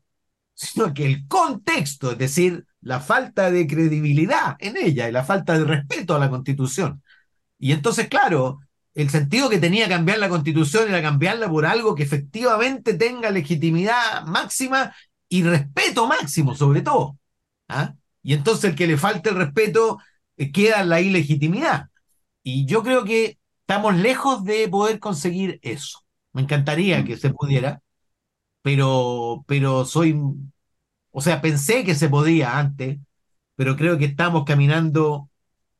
sino 0.54 0.92
que 0.92 1.06
el 1.06 1.26
contexto, 1.26 2.12
es 2.12 2.18
decir, 2.18 2.66
la 2.82 3.00
falta 3.00 3.50
de 3.50 3.66
credibilidad 3.66 4.56
en 4.58 4.76
ella 4.76 5.08
y 5.08 5.12
la 5.12 5.24
falta 5.24 5.58
de 5.58 5.64
respeto 5.64 6.14
a 6.14 6.18
la 6.18 6.30
constitución. 6.30 7.02
Y 7.58 7.72
entonces, 7.72 8.08
claro, 8.08 8.60
el 8.94 9.08
sentido 9.08 9.48
que 9.48 9.58
tenía 9.58 9.88
cambiar 9.88 10.18
la 10.18 10.28
constitución 10.28 10.88
era 10.88 11.00
cambiarla 11.00 11.48
por 11.48 11.64
algo 11.64 11.94
que 11.94 12.02
efectivamente 12.02 12.94
tenga 12.94 13.30
legitimidad 13.30 14.26
máxima 14.26 14.94
y 15.28 15.42
respeto 15.42 16.06
máximo, 16.06 16.54
sobre 16.54 16.82
todo. 16.82 17.18
¿ah? 17.68 17.94
Y 18.22 18.34
entonces 18.34 18.64
el 18.70 18.76
que 18.76 18.86
le 18.86 18.98
falte 18.98 19.30
el 19.30 19.36
respeto 19.36 19.98
eh, 20.36 20.52
queda 20.52 20.84
la 20.84 21.00
ilegitimidad. 21.00 21.88
Y 22.42 22.66
yo 22.66 22.82
creo 22.82 23.04
que 23.04 23.38
estamos 23.66 23.96
lejos 23.96 24.44
de 24.44 24.68
poder 24.68 24.98
conseguir 24.98 25.58
eso. 25.62 26.00
Me 26.32 26.42
encantaría 26.42 27.04
que 27.04 27.16
se 27.16 27.30
pudiera, 27.30 27.80
pero, 28.62 29.44
pero 29.46 29.86
soy, 29.86 30.20
o 31.10 31.20
sea, 31.22 31.40
pensé 31.40 31.82
que 31.84 31.94
se 31.94 32.10
podía 32.10 32.58
antes, 32.58 32.98
pero 33.56 33.76
creo 33.76 33.96
que 33.96 34.04
estamos 34.04 34.44
caminando 34.44 35.30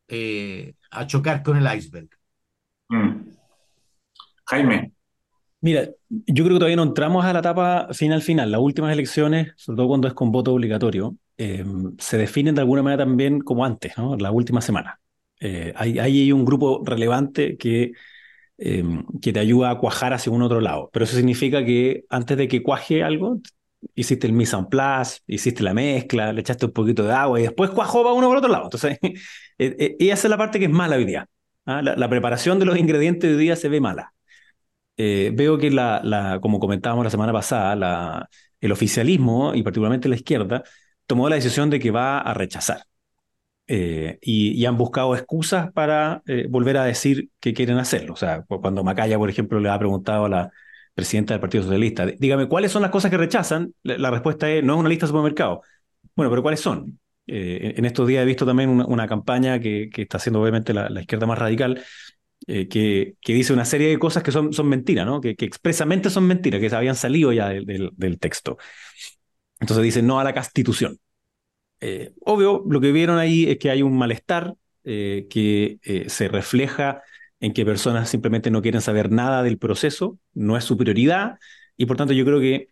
eh, 0.09 0.75
a 0.90 1.07
chocar 1.07 1.42
con 1.42 1.59
el 1.59 1.77
iceberg. 1.77 2.09
Mm. 2.88 3.29
Jaime. 4.47 4.92
Mira, 5.61 5.88
yo 6.09 6.44
creo 6.44 6.55
que 6.55 6.61
todavía 6.61 6.77
no 6.77 6.83
entramos 6.85 7.25
a 7.25 7.33
la 7.33 7.40
etapa 7.40 7.88
final 7.92 8.23
final. 8.23 8.51
Las 8.51 8.61
últimas 8.61 8.92
elecciones, 8.92 9.53
sobre 9.57 9.77
todo 9.79 9.88
cuando 9.88 10.09
es 10.09 10.14
con 10.14 10.31
voto 10.31 10.53
obligatorio, 10.53 11.16
eh, 11.37 11.64
se 11.99 12.18
definen 12.18 12.55
de 12.55 12.61
alguna 12.62 12.83
manera 12.83 13.05
también 13.05 13.40
como 13.40 13.64
antes, 13.64 13.97
¿no? 13.99 14.16
La 14.16 14.31
última 14.31 14.61
semana. 14.61 15.01
Eh, 15.47 15.75
hay, 15.77 16.33
un 16.33 16.45
grupo 16.45 16.83
relevante 16.85 17.57
que, 17.59 17.93
que 18.57 19.33
te 19.33 19.41
ayuda 19.41 19.71
a 19.71 19.79
cuajar 19.79 20.15
hacia 20.15 20.33
un 20.33 20.43
otro 20.43 20.61
lado. 20.61 20.91
Pero 20.93 21.05
eso 21.05 21.17
significa 21.17 21.65
que 21.65 22.05
antes 22.09 22.37
de 22.39 22.49
que 22.49 22.63
cuaje 22.63 23.03
algo, 23.03 23.41
hiciste 23.95 24.27
el 24.27 24.33
mise 24.33 24.57
en 24.57 24.67
place, 24.67 25.21
hiciste 25.27 25.63
la 25.63 25.75
mezcla, 25.75 26.33
le 26.33 26.41
echaste 26.41 26.67
un 26.67 26.73
poquito 26.73 27.05
de 27.05 27.13
agua 27.13 27.41
y 27.41 27.43
después 27.43 27.71
cuajó 27.71 28.03
para 28.03 28.15
uno 28.15 28.29
por 28.29 28.39
otro 28.39 28.51
lado. 28.51 28.65
Entonces, 28.65 28.99
eh, 29.59 29.97
y 29.99 30.09
esa 30.11 30.27
es 30.29 30.31
la 30.31 30.39
parte 30.39 30.59
que 30.59 30.67
es 30.67 30.71
mala 30.71 30.97
hoy 30.97 31.05
día. 31.05 31.29
¿ah? 31.67 31.83
La, 31.83 32.09
preparación 32.09 32.59
de 32.59 32.67
los 32.67 32.79
ingredientes 32.79 33.31
hoy 33.31 33.37
día 33.39 33.57
se 33.57 33.69
ve 33.69 33.81
mala. 33.81 34.15
Eh, 34.97 35.33
veo 35.35 35.59
que, 35.59 35.71
la, 35.71 36.01
la, 36.05 36.41
como 36.41 36.61
comentábamos 36.61 37.05
la 37.05 37.11
semana 37.11 37.33
pasada, 37.33 37.77
la, 37.77 38.29
el 38.61 38.73
oficialismo, 38.73 39.55
y 39.55 39.63
particularmente 39.63 40.09
la 40.09 40.17
izquierda, 40.17 40.63
tomó 41.07 41.29
la 41.29 41.37
decisión 41.37 41.71
de 41.71 41.81
que 41.81 41.91
va 41.91 42.21
a 42.21 42.35
rechazar. 42.35 42.85
Y, 43.66 44.64
han 44.66 44.77
buscado 44.77 45.14
excusas 45.14 45.72
para 45.72 46.22
volver 46.48 46.77
a 46.77 46.85
decir 46.85 47.31
que 47.40 47.55
quieren 47.55 47.79
hacerlo. 47.79 48.12
O 48.14 48.16
sea, 48.16 48.42
cuando 48.42 48.85
Macaya, 48.85 49.18
por 49.18 49.31
ejemplo, 49.31 49.61
le 49.61 49.68
ha 49.70 49.79
preguntado 49.79 50.27
a 50.27 50.29
la, 50.29 50.53
presidenta 50.94 51.35
del 51.35 51.40
Partido 51.40 51.64
Socialista, 51.64 52.07
dígame, 52.07 52.48
¿cuáles 52.48 52.72
son 52.72 52.83
las 52.83 52.90
cosas 52.90 53.11
que 53.11 53.16
rechazan? 53.16 53.74
La, 53.83 54.11
respuesta 54.11 54.50
es, 54.50 54.62
no 54.62 54.74
es 54.74 54.81
una 54.81 54.88
lista 54.88 55.07
de 55.07 55.09
supermercados. 55.09 55.59
Bueno, 56.14 56.31
pero 56.31 56.42
¿cuáles 56.42 56.61
son? 56.61 56.98
Eh, 57.27 57.74
en 57.77 57.85
estos 57.85 58.07
días 58.07 58.22
he 58.22 58.27
visto 58.27 58.46
también 58.46 58.70
una, 58.70 59.09
campaña 59.09 59.59
que, 59.59 59.90
está 59.96 60.18
haciendo 60.18 60.40
obviamente 60.40 60.72
la, 60.72 61.00
izquierda 61.00 61.27
más 61.27 61.38
radical, 61.38 61.83
eh, 62.46 62.68
que, 62.68 63.16
que, 63.20 63.33
dice 63.35 63.53
una 63.53 63.64
serie 63.64 63.88
de 63.88 63.98
cosas 63.98 64.22
que 64.22 64.31
son, 64.31 64.53
son 64.53 64.68
mentiras, 64.68 65.07
¿no? 65.07 65.20
Que, 65.20 65.31
expresamente 65.31 66.11
son 66.11 66.27
mentiras, 66.27 66.61
que 66.61 66.70
se 66.70 66.77
habían 66.77 66.94
salido 66.94 67.33
ya 67.33 67.48
del, 67.48 67.90
del, 67.96 68.18
texto. 68.18 68.59
Entonces 69.61 69.83
dicen 69.83 70.07
no 70.07 70.20
a 70.20 70.24
la 70.24 70.35
constitución. 70.35 70.98
Eh, 71.87 72.12
obvio, 72.20 72.64
lo 72.68 72.81
que 72.81 72.92
vieron 72.92 73.18
ahí 73.18 73.44
es 73.51 73.59
que 73.59 73.70
hay 73.70 73.83
un 73.83 73.97
malestar 73.97 74.55
que 74.85 75.79
se 76.09 76.29
refleja 76.29 77.03
en 77.40 77.55
que 77.55 77.64
personas 77.64 78.11
simplemente 78.11 78.51
no 78.51 78.61
quieren 78.61 78.83
saber 78.83 79.11
nada 79.11 79.42
del 79.42 79.57
proceso, 79.57 80.18
no 80.35 80.59
es 80.59 80.64
su 80.64 80.77
prioridad, 80.77 81.38
y 81.77 81.87
por 81.87 81.97
tanto 81.97 82.12
yo 82.12 82.25
creo 82.25 82.38
que 82.38 82.68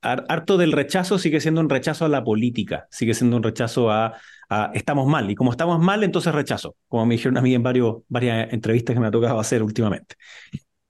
harto 0.00 0.56
del 0.58 0.72
rechazo 0.72 1.18
sigue 1.18 1.40
siendo 1.40 1.60
un 1.60 1.68
rechazo 1.68 2.04
a 2.04 2.08
la 2.08 2.22
política, 2.22 2.86
sigue 2.90 3.14
siendo 3.14 3.36
un 3.36 3.42
rechazo 3.42 3.90
a, 3.90 4.14
estamos 4.74 5.06
mal, 5.08 5.30
y 5.30 5.34
como 5.34 5.50
estamos 5.50 5.80
mal, 5.80 6.04
entonces 6.04 6.34
rechazo, 6.34 6.76
como 6.88 7.06
me 7.06 7.14
dijeron 7.14 7.38
a 7.38 7.42
mí 7.42 7.54
en 7.54 7.62
varios, 7.62 8.02
varias 8.08 8.52
entrevistas 8.52 8.94
que 8.94 9.00
me 9.00 9.06
ha 9.06 9.10
tocado 9.10 9.40
hacer 9.40 9.62
últimamente. 9.62 10.16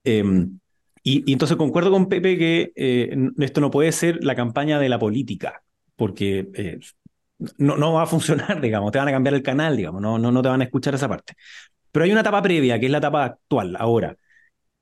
Em, 0.03 0.59
y, 1.01 1.31
entonces 1.31 1.57
concuerdo 1.57 1.91
con 1.91 2.07
Pepe 2.09 2.37
que 2.37 2.71
eh, 2.75 3.15
esto 3.39 3.61
no 3.61 3.71
puede 3.71 3.91
ser 3.91 4.23
la 4.23 4.35
campaña 4.35 4.79
de 4.79 4.89
la 4.89 4.99
política, 4.99 5.63
porque 5.95 6.49
eh, 6.53 6.79
no, 7.57 7.77
no, 7.77 7.93
va 7.93 8.03
a 8.03 8.05
funcionar, 8.05 8.61
digamos, 8.61 8.91
te 8.91 8.99
van 8.99 9.07
a 9.07 9.11
cambiar 9.11 9.35
el 9.35 9.43
canal, 9.43 9.77
digamos, 9.77 10.01
no, 10.01 10.17
no, 10.17 10.31
no 10.31 10.41
te 10.41 10.49
van 10.49 10.61
a 10.61 10.65
escuchar 10.65 10.95
esa 10.95 11.07
parte. 11.07 11.33
Pero 11.91 12.05
hay 12.05 12.11
una 12.11 12.21
etapa 12.21 12.41
previa, 12.41 12.79
que 12.79 12.87
es 12.87 12.91
la 12.91 12.97
etapa 12.99 13.25
actual, 13.25 13.75
ahora. 13.77 14.17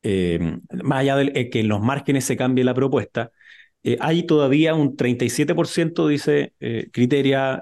Eh, 0.03 0.39
más 0.83 0.99
allá 0.99 1.15
de 1.17 1.31
eh, 1.35 1.49
que 1.49 1.59
en 1.59 1.67
los 1.67 1.81
márgenes 1.81 2.25
se 2.25 2.37
cambie 2.37 2.63
la 2.63 2.73
propuesta, 2.73 3.31
eh, 3.83 3.97
hay 3.99 4.23
todavía 4.23 4.75
un 4.75 4.95
37%, 4.95 6.07
dice 6.07 6.53
Criteria, 6.91 7.61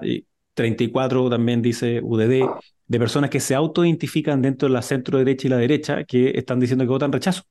34% 0.54 1.30
también 1.30 1.62
dice 1.62 2.00
UDD, 2.02 2.48
de 2.86 2.98
personas 2.98 3.30
que 3.30 3.40
se 3.40 3.54
autoidentifican 3.54 4.42
dentro 4.42 4.68
de 4.68 4.74
la 4.74 4.82
centro 4.82 5.18
derecha 5.18 5.46
y 5.46 5.50
la 5.50 5.56
derecha 5.56 6.04
que 6.04 6.30
están 6.36 6.60
diciendo 6.60 6.84
que 6.84 6.90
votan 6.90 7.12
rechazo. 7.12 7.42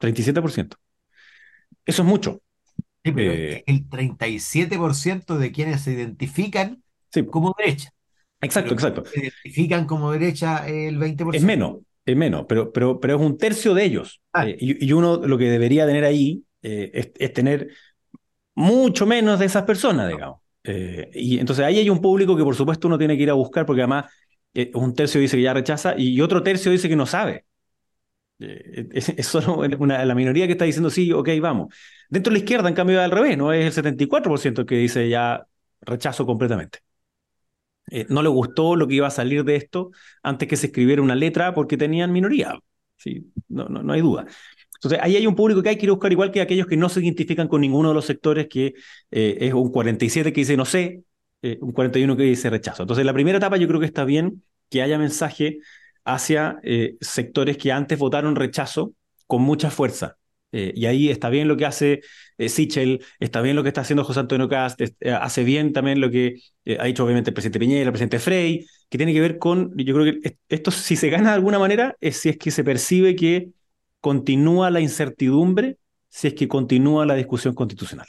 37%. 0.00 0.76
Eso 1.84 2.02
es 2.02 2.08
mucho. 2.08 2.42
Sí, 3.04 3.12
pero 3.12 3.32
el 3.66 3.88
37% 3.88 5.38
de 5.38 5.52
quienes 5.52 5.82
se 5.82 5.92
identifican 5.92 6.82
como 7.30 7.54
derecha. 7.58 7.90
Exacto, 8.40 8.74
exacto. 8.74 9.04
Se 9.04 9.20
identifican 9.20 9.86
como 9.86 10.12
derecha 10.12 10.66
el 10.68 10.98
20%. 10.98 11.34
Es 11.34 11.42
menos, 11.42 11.78
es 12.04 12.16
menos, 12.16 12.46
pero, 12.48 12.72
pero, 12.72 13.00
pero 13.00 13.16
es 13.16 13.20
un 13.20 13.36
tercio 13.36 13.74
de 13.74 13.84
ellos. 13.84 14.20
Ah. 14.32 14.48
Eh, 14.48 14.56
y, 14.60 14.92
uno 14.92 15.16
lo 15.18 15.36
que 15.38 15.50
debería 15.50 15.86
tener 15.86 16.04
ahí 16.04 16.44
eh, 16.62 17.12
es, 17.18 17.32
tener 17.32 17.68
mucho 18.54 19.06
menos 19.06 19.38
de 19.38 19.46
esas 19.46 19.64
personas, 19.64 20.08
digamos. 20.08 20.40
Eh, 20.64 21.10
y 21.14 21.38
entonces 21.38 21.64
ahí 21.64 21.78
hay 21.78 21.90
un 21.90 22.00
público 22.00 22.36
que 22.36 22.44
por 22.44 22.54
supuesto 22.54 22.88
uno 22.88 22.98
tiene 22.98 23.16
que 23.16 23.22
ir 23.22 23.30
a 23.30 23.34
buscar 23.34 23.64
porque 23.64 23.82
además 23.82 24.06
un 24.74 24.92
tercio 24.92 25.20
dice 25.20 25.36
que 25.36 25.44
ya 25.44 25.54
rechaza 25.54 25.94
y 25.96 26.20
otro 26.20 26.42
tercio 26.42 26.72
dice 26.72 26.88
que 26.88 26.96
no 26.96 27.06
sabe. 27.06 27.44
Es, 28.38 29.26
solo 29.26 29.60
una, 29.78 30.04
la 30.04 30.14
minoría 30.14 30.46
que 30.46 30.52
está 30.52 30.64
diciendo 30.64 30.90
sí, 30.90 31.12
ok, 31.12 31.28
vamos. 31.40 31.74
Dentro 32.08 32.32
de 32.32 32.38
la 32.38 32.44
izquierda, 32.44 32.68
en 32.68 32.74
cambio, 32.74 33.00
al 33.00 33.10
revés, 33.10 33.36
¿no? 33.36 33.52
Es 33.52 33.76
el 33.76 33.84
74% 33.84 34.64
que 34.64 34.76
dice 34.76 35.08
ya 35.08 35.46
rechazo 35.80 36.26
completamente. 36.26 36.80
Eh, 37.90 38.06
no 38.08 38.22
le 38.22 38.28
gustó 38.28 38.76
lo 38.76 38.86
que 38.86 38.94
iba 38.94 39.06
a 39.06 39.10
salir 39.10 39.44
de 39.44 39.56
esto 39.56 39.90
antes 40.22 40.48
que 40.48 40.56
se 40.56 40.66
escribiera 40.66 41.02
una 41.02 41.14
letra 41.14 41.54
porque 41.54 41.76
tenían 41.76 42.12
minoría. 42.12 42.58
Sí, 42.96 43.32
no, 43.48 43.68
no, 43.68 43.82
no 43.82 43.92
hay 43.92 44.00
duda. 44.00 44.26
Entonces, 44.74 44.98
ahí 45.02 45.16
hay 45.16 45.26
un 45.26 45.34
público 45.34 45.62
que 45.62 45.70
hay 45.70 45.78
que 45.78 45.90
buscar, 45.90 46.12
igual 46.12 46.30
que 46.30 46.40
aquellos 46.40 46.66
que 46.66 46.76
no 46.76 46.88
se 46.88 47.00
identifican 47.00 47.48
con 47.48 47.60
ninguno 47.60 47.88
de 47.88 47.94
los 47.94 48.04
sectores, 48.04 48.48
que 48.48 48.74
eh, 49.10 49.38
es 49.40 49.52
un 49.54 49.70
47 49.70 50.32
que 50.32 50.40
dice 50.40 50.56
no 50.56 50.64
sé, 50.64 51.02
eh, 51.42 51.58
un 51.60 51.72
41 51.72 52.16
que 52.16 52.22
dice 52.24 52.50
rechazo. 52.50 52.82
Entonces, 52.82 53.04
la 53.04 53.12
primera 53.12 53.38
etapa 53.38 53.56
yo 53.56 53.66
creo 53.68 53.80
que 53.80 53.86
está 53.86 54.04
bien 54.04 54.44
que 54.70 54.82
haya 54.82 54.98
mensaje 54.98 55.60
hacia 56.04 56.58
sectores 57.00 57.58
que 57.58 57.70
antes 57.72 57.98
votaron 57.98 58.34
rechazo 58.36 58.94
con 59.26 59.42
mucha 59.42 59.70
fuerza. 59.70 60.16
Eh, 60.52 60.72
y 60.74 60.86
ahí 60.86 61.10
está 61.10 61.28
bien 61.28 61.46
lo 61.46 61.56
que 61.56 61.66
hace 61.66 62.00
eh, 62.38 62.48
Sichel, 62.48 63.04
está 63.20 63.42
bien 63.42 63.54
lo 63.54 63.62
que 63.62 63.68
está 63.68 63.82
haciendo 63.82 64.04
José 64.04 64.20
Antonio 64.20 64.48
Cast, 64.48 64.80
eh, 64.80 64.94
hace 65.10 65.44
bien 65.44 65.72
también 65.74 66.00
lo 66.00 66.10
que 66.10 66.40
ha 66.78 66.84
dicho 66.84 67.04
obviamente 67.04 67.30
el 67.30 67.34
presidente 67.34 67.58
Piñera, 67.58 67.82
el 67.82 67.90
presidente 67.92 68.18
Frey, 68.18 68.66
que 68.88 68.98
tiene 68.98 69.12
que 69.12 69.20
ver 69.20 69.38
con, 69.38 69.76
yo 69.76 69.94
creo 69.94 70.20
que 70.20 70.38
esto 70.48 70.70
si 70.70 70.96
se 70.96 71.10
gana 71.10 71.30
de 71.30 71.34
alguna 71.34 71.58
manera 71.58 71.96
es 72.00 72.16
si 72.18 72.30
es 72.30 72.38
que 72.38 72.50
se 72.50 72.64
percibe 72.64 73.14
que 73.14 73.50
continúa 74.00 74.70
la 74.70 74.80
incertidumbre, 74.80 75.78
si 76.08 76.28
es 76.28 76.34
que 76.34 76.48
continúa 76.48 77.04
la 77.06 77.14
discusión 77.14 77.54
constitucional. 77.54 78.06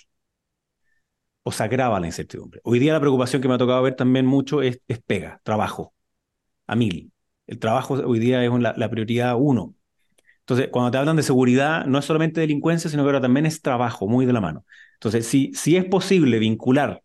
O 1.44 1.52
se 1.52 1.64
agrava 1.64 2.00
la 2.00 2.08
incertidumbre. 2.08 2.62
Hoy 2.64 2.80
día 2.80 2.94
la 2.94 3.00
preocupación 3.00 3.42
que 3.42 3.48
me 3.48 3.56
ha 3.56 3.58
tocado 3.58 3.82
ver 3.82 3.96
también 3.96 4.26
mucho 4.26 4.62
es, 4.62 4.80
pega, 5.06 5.40
trabajo, 5.44 5.94
a 6.68 6.76
mil. 6.76 7.12
El 7.48 7.60
trabajo 7.60 7.96
hoy 7.96 8.20
día 8.20 8.44
es 8.46 8.52
la 8.52 8.90
prioridad 8.90 9.36
uno 9.38 9.76
entonces, 10.50 10.70
cuando 10.72 10.90
te 10.90 10.98
hablan 10.98 11.16
de 11.16 11.22
seguridad, 11.22 11.86
no 11.86 12.00
es 12.00 12.06
solamente 12.06 12.42
delincuencia, 12.42 12.90
sino 12.90 13.04
que 13.04 13.10
ahora 13.10 13.22
también 13.22 13.46
es 13.46 13.62
trabajo, 13.62 14.08
muy 14.08 14.26
de 14.26 14.34
la 14.34 14.42
mano. 14.42 14.66
Entonces, 14.96 15.28
si, 15.28 15.54
si 15.54 15.78
es 15.78 15.86
posible 15.86 16.40
vincular 16.40 17.04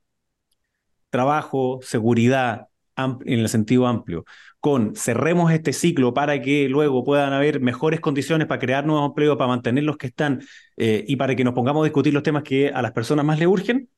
trabajo, 1.10 1.80
seguridad, 1.82 2.68
en 2.96 3.38
el 3.40 3.48
sentido 3.48 3.86
amplio, 3.86 4.24
con 4.60 4.94
cerremos 4.96 5.52
este 5.52 5.72
ciclo 5.72 6.14
para 6.14 6.40
que 6.40 6.68
luego 6.68 7.04
puedan 7.04 7.32
haber 7.32 7.60
mejores 7.60 8.00
condiciones 8.00 8.46
para 8.46 8.60
crear 8.60 8.86
nuevos 8.86 9.08
empleos, 9.10 9.36
para 9.36 9.48
mantener 9.48 9.84
los 9.84 9.96
que 9.96 10.06
están 10.06 10.42
eh, 10.76 11.04
y 11.06 11.16
para 11.16 11.34
que 11.36 11.44
nos 11.44 11.54
pongamos 11.54 11.82
a 11.82 11.84
discutir 11.84 12.14
los 12.14 12.22
temas 12.22 12.44
que 12.44 12.68
a 12.70 12.80
las 12.82 12.92
personas 12.92 13.24
más 13.24 13.38
le 13.38 13.46
urgen, 13.46 13.90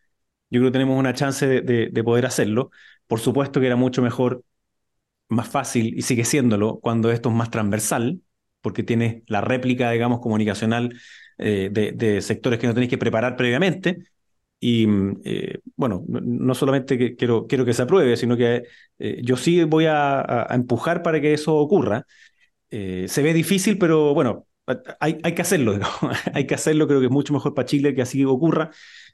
yo 0.51 0.61
creo 0.61 0.69
que 0.71 0.73
tenemos 0.73 0.99
una 0.99 1.15
chance 1.15 1.47
de, 1.47 1.91
de 1.91 2.05
poder 2.05 2.27
hacerlo. 2.27 2.71
Por 3.07 3.21
supuesto 3.21 3.61
que 3.61 3.67
era 3.67 3.77
mucho 3.77 4.03
mejor, 4.03 4.45
más 5.29 5.49
fácil 5.49 5.97
y 5.97 6.03
sigue 6.03 6.25
siéndolo 6.25 6.79
cuando 6.81 7.11
esto 7.11 7.29
es 7.31 7.35
más 7.35 7.51
transversal, 7.51 8.21
porque 8.67 8.83
tienes 8.83 9.23
la 9.29 9.41
réplica, 9.41 9.93
digamos, 9.93 10.19
comunicacional 10.19 10.93
eh, 11.39 11.71
de, 11.71 12.21
sectores 12.21 12.59
que 12.59 12.67
no 12.67 12.75
tenéis 12.75 12.91
que 12.91 12.99
preparar 12.99 13.37
previamente. 13.37 13.99
Y 14.59 14.89
mm, 14.89 15.21
eh, 15.25 15.61
bueno, 15.77 16.05
no, 16.09 16.53
solamente 16.53 17.15
quiero, 17.15 17.47
quiero 17.47 17.65
que 17.65 17.73
se 17.73 17.83
apruebe, 17.83 18.17
sino 18.17 18.37
que 18.37 18.65
eh, 18.99 19.21
yo 19.23 19.37
sí 19.37 19.63
voy 19.63 19.87
a, 19.87 20.49
empujar 20.51 21.05
para 21.05 21.21
que 21.21 21.33
eso 21.33 21.55
ocurra. 21.55 22.07
se 22.69 23.23
ve 23.23 23.33
difícil, 23.33 23.79
pero 23.79 24.13
bueno, 24.15 24.49
hay, 24.99 25.19
hay 25.23 25.35
que 25.35 25.43
hacerlo, 25.43 25.79
hay 26.35 26.47
que 26.49 26.55
hacerlo, 26.57 26.89
creo 26.89 26.99
que 26.99 27.07
es 27.07 27.13
mucho 27.13 27.33
mejor 27.35 27.55
para 27.55 27.67
Chile 27.67 27.95
que 27.95 28.03
así 28.03 28.25
ocurra. 28.25 28.71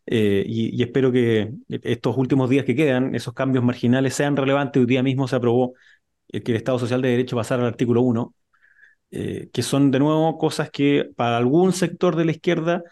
y, 0.07 0.83
espero 0.83 1.13
que 1.13 1.53
estos 1.69 2.17
últimos 2.17 2.49
días 2.49 2.65
que 2.65 2.75
quedan, 2.75 3.15
esos 3.15 3.35
cambios 3.35 3.65
marginales 3.65 4.15
sean 4.15 4.35
relevantes. 4.35 4.81
Hoy 4.81 4.87
día 4.87 5.03
mismo 5.03 5.29
se 5.29 5.37
aprobó 5.37 5.75
que 6.29 6.53
el 6.53 6.57
Estado 6.57 6.79
Social 6.79 7.03
de 7.03 7.11
Derecho 7.11 7.37
pasara 7.37 7.63
al 7.63 7.69
artículo 7.69 8.01
1, 8.03 8.35
eh, 9.13 9.51
que 9.53 9.63
son 9.63 9.91
de 9.91 9.99
nuevo 9.99 10.39
cosas 10.39 10.71
que 10.71 11.11
para 11.17 11.37
algún 11.37 11.75
sector 11.75 12.17
de 12.17 12.25
la 12.25 12.33
izquierda 12.33 12.83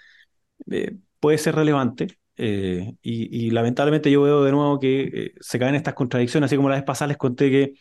eh, 0.71 0.97
puede 1.21 1.39
ser 1.39 1.55
relevante. 1.57 2.19
Eh, 2.37 2.95
y, 3.03 3.51
lamentablemente 3.51 4.11
yo 4.11 4.23
veo 4.23 4.45
de 4.45 4.53
nuevo 4.53 4.79
que 4.81 5.33
se 5.41 5.59
caen 5.59 5.75
estas 5.75 5.95
contradicciones, 5.95 6.49
así 6.49 6.57
como 6.57 6.69
la 6.71 6.77
vez 6.77 6.85
pasada 6.85 7.09
les 7.09 7.17
conté 7.19 7.51
que 7.51 7.75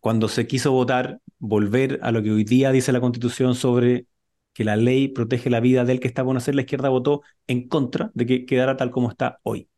cuando 0.00 0.28
se 0.28 0.46
quiso 0.46 0.72
votar, 0.72 1.20
volver 1.38 1.98
a 2.02 2.12
lo 2.12 2.22
que 2.22 2.30
hoy 2.30 2.44
día 2.44 2.72
dice 2.72 2.92
la 2.92 3.00
Constitución 3.00 3.54
sobre 3.54 4.06
que 4.52 4.64
la 4.64 4.76
ley 4.76 5.08
protege 5.08 5.50
la 5.50 5.60
vida 5.60 5.84
del 5.84 6.00
que 6.00 6.08
está 6.08 6.24
por 6.24 6.34
nacer, 6.34 6.54
la 6.54 6.62
izquierda 6.62 6.88
votó 6.88 7.22
en 7.46 7.68
contra 7.68 8.10
de 8.14 8.26
que 8.26 8.46
quedara 8.46 8.76
tal 8.76 8.90
como 8.90 9.10
está 9.10 9.38
hoy. 9.42 9.68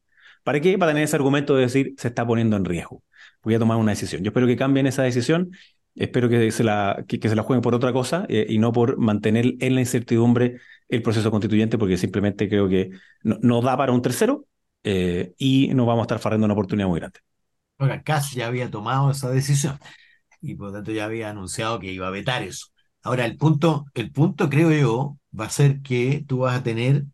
¿Para 0.44 0.60
qué? 0.60 0.78
Para 0.78 0.92
tener 0.92 1.04
ese 1.04 1.16
argumento 1.16 1.56
de 1.56 1.62
decir 1.62 1.94
se 1.98 2.08
está 2.08 2.26
poniendo 2.26 2.56
en 2.56 2.64
riesgo. 2.64 3.02
Voy 3.42 3.54
a 3.54 3.58
tomar 3.58 3.76
una 3.78 3.92
decisión. 3.92 4.22
Yo 4.22 4.30
espero 4.30 4.46
que 4.46 4.56
cambien 4.56 4.86
esa 4.86 5.02
decisión 5.02 5.50
espero 5.98 6.28
que 6.28 6.50
se 6.52 6.64
la, 6.64 7.04
que, 7.06 7.28
se 7.28 7.34
la 7.34 7.42
jueguen 7.42 7.62
por 7.62 7.74
otra 7.74 7.92
cosa 7.92 8.24
eh, 8.28 8.46
y 8.48 8.58
no 8.58 8.72
por 8.72 8.98
mantener 8.98 9.54
en 9.61 9.74
la 9.74 9.80
incertidumbre 9.80 10.61
el 10.88 11.02
proceso 11.02 11.30
constituyente, 11.30 11.76
porque 11.76 11.96
simplemente 11.96 12.48
creo 12.48 12.68
que 12.68 12.90
no, 13.22 13.61
da 13.61 13.76
para 13.76 13.92
un 13.92 14.00
tercero 14.00 14.46
eh, 14.84 15.34
y 15.38 15.68
nos 15.74 15.87
vamos 15.87 16.02
a 16.02 16.04
estar 16.04 16.18
farrando 16.18 16.46
una 16.46 16.54
oportunidad 16.54 16.88
muy 16.88 17.00
grande. 17.00 17.20
Ahora, 17.78 18.02
Kass 18.02 18.32
ya 18.32 18.46
había 18.46 18.70
tomado 18.70 19.11
esa 19.11 19.30
decisión 19.30 19.78
y 20.40 20.54
por 20.54 20.68
lo 20.68 20.74
tanto 20.74 20.92
ya 20.92 21.04
había 21.04 21.30
anunciado 21.30 21.78
que 21.80 21.92
iba 21.92 22.06
a 22.06 22.11
vetar 22.11 22.42
eso. 22.42 22.68
Ahora, 23.02 23.24
el 23.24 23.37
punto, 23.37 23.87
el 23.94 24.12
punto 24.12 24.48
creo 24.48 24.72
yo 24.72 25.18
va 25.38 25.46
a 25.46 25.50
ser 25.50 25.82
que 25.82 26.24
tú 26.26 26.38
vas 26.38 26.58
a 26.58 26.62
tener 26.62 27.04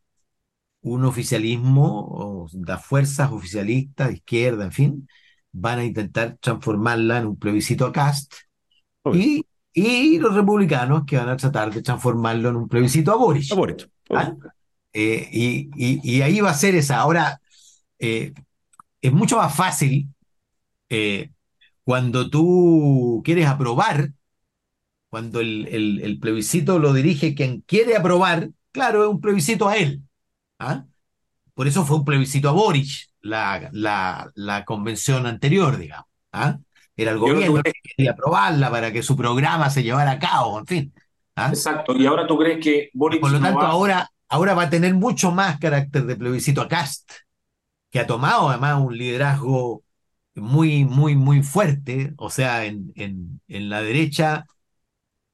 un 0.81 1.05
oficialismo, 1.07 2.07
o 2.11 2.49
las 2.67 2.85
fuerzas 2.85 3.33
oficialistas, 3.33 4.09
de 4.09 4.15
izquierda, 4.15 4.65
en 4.65 4.73
fin, 4.73 5.09
van 5.53 5.79
a 5.79 5.85
intentar 5.85 6.37
transformarla 6.41 7.19
en 7.19 7.27
un 7.27 7.39
plebiscito 7.39 7.87
a 7.87 7.93
Cast 7.93 8.35
y, 9.13 9.45
y, 9.73 10.19
los 10.19 10.35
republicanos 10.35 11.05
que 11.07 11.17
van 11.17 11.29
a 11.29 11.37
tratar 11.37 11.73
de 11.73 11.83
transformarlo 11.83 12.49
en 12.49 12.57
un 12.57 12.69
plebiscito 12.69 13.13
a 13.13 13.17
Boris. 13.17 13.53
A 13.53 13.55
Boris. 13.55 13.89
¿Ah? 14.11 14.35
Eh, 14.93 15.29
y, 15.33 15.71
y, 15.77 16.23
ahí 16.23 16.41
va 16.41 16.51
a 16.51 16.55
ser 16.55 16.75
esa. 16.75 16.99
Ahora, 16.99 17.41
eh, 17.99 18.33
es 19.01 19.13
mucho 19.13 19.37
más 19.37 19.55
fácil 19.55 20.09
eh, 20.89 21.31
cuando 21.83 22.31
tú 22.31 23.23
quieres 23.25 23.47
aprobar, 23.47 24.13
cuando 25.11 25.41
el, 25.41 25.69
el, 25.69 26.01
el, 26.01 26.19
plebiscito 26.19 26.79
lo 26.79 26.93
dirige 26.93 27.35
quien 27.35 27.61
quiere 27.63 27.97
aprobar, 27.97 28.51
claro, 28.73 29.05
es 29.05 29.11
un 29.11 29.21
plebiscito 29.21 29.69
a 29.69 29.77
él. 29.77 30.03
¿ah? 30.59 30.87
Por 31.55 31.67
eso 31.69 31.85
fue 31.85 31.99
un 31.99 32.05
plebiscito 32.05 32.49
a 32.49 32.53
Boric, 32.53 33.11
la, 33.21 33.69
la, 33.73 34.33
la 34.35 34.65
convención 34.65 35.27
anterior, 35.27 35.77
digamos. 35.79 36.07
¿ah? 36.33 36.59
Era 36.97 37.11
el 37.13 37.19
gobierno 37.19 37.63
que 37.63 37.73
quería 37.83 38.13
aprobarla 38.13 38.71
para 38.71 38.93
que 38.93 39.03
su 39.03 39.17
programa 39.17 39.71
se 39.71 39.83
llevara 39.83 40.13
a 40.13 40.19
cabo, 40.19 40.59
en 40.59 40.67
fin. 40.67 40.93
¿ah? 41.37 41.49
Exacto, 41.49 41.97
y 41.97 42.07
ahora 42.07 42.27
tú 42.27 42.39
crees 42.39 42.63
que 42.63 42.91
Boric. 42.95 43.21
Por 43.21 43.33
lo 43.33 43.41
tanto, 43.41 43.61
ahora, 43.61 44.09
ahora 44.29 44.55
va 44.55 44.65
a 44.65 44.71
tener 44.71 44.95
mucho 44.95 45.33
más 45.33 45.59
carácter 45.59 46.05
de 46.05 46.17
plebiscito 46.17 46.61
a 46.61 46.69
Cast, 46.69 47.11
que 47.91 48.01
ha 48.01 48.07
tomado 48.07 48.49
además 48.49 48.81
un 48.81 48.97
liderazgo 48.97 49.83
muy, 50.37 50.85
muy, 50.85 51.17
muy 51.17 51.43
fuerte, 51.43 52.13
o 52.17 52.31
sea, 52.31 52.65
en, 52.65 52.93
en, 52.97 53.41
en 53.49 53.69
la 53.69 53.83
derecha 53.83 54.47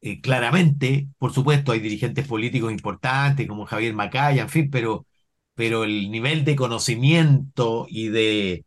eh, 0.03 0.21
claramente, 0.21 1.09
por 1.19 1.33
supuesto, 1.33 1.73
hay 1.73 1.81
dirigentes 1.81 2.27
políticos 2.27 2.73
importantes 2.73 3.47
como 3.47 3.67
Javier 3.67 3.95
Macaya, 3.95 4.43
en 4.43 4.49
fin, 4.49 4.71
pero, 4.71 5.07
pero 5.55 5.85
el 5.85 6.11
nivel 6.11 6.45
de 6.45 6.57
conocimiento 6.57 7.87
y 7.89 8.09
de, 8.09 8.65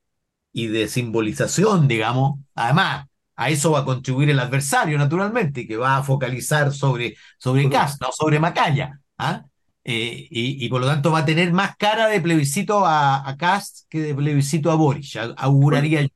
y 0.53 0.67
de 0.67 0.87
simbolización, 0.87 1.87
digamos, 1.87 2.39
además, 2.55 3.07
a 3.35 3.49
eso 3.49 3.71
va 3.71 3.79
a 3.79 3.85
contribuir 3.85 4.29
el 4.29 4.39
adversario, 4.39 4.97
naturalmente, 4.97 5.67
que 5.67 5.75
va 5.75 5.97
a 5.97 6.03
focalizar 6.03 6.71
sobre, 6.71 7.17
sobre 7.37 7.69
Cast, 7.69 8.01
no 8.01 8.09
sobre 8.11 8.39
Macaya. 8.39 8.99
¿ah? 9.17 9.43
Eh, 9.83 10.27
y, 10.29 10.69
por 10.69 10.79
lo 10.79 10.87
tanto 10.87 11.11
va 11.11 11.19
a 11.19 11.25
tener 11.25 11.51
más 11.51 11.75
cara 11.75 12.07
de 12.07 12.21
plebiscito 12.21 12.85
a, 12.85 13.27
a 13.27 13.35
Cast 13.35 13.89
que 13.89 13.99
de 13.99 14.15
plebiscito 14.15 14.71
a 14.71 14.75
Boris, 14.75 15.17
auguraría 15.35 16.03
yo. 16.03 16.07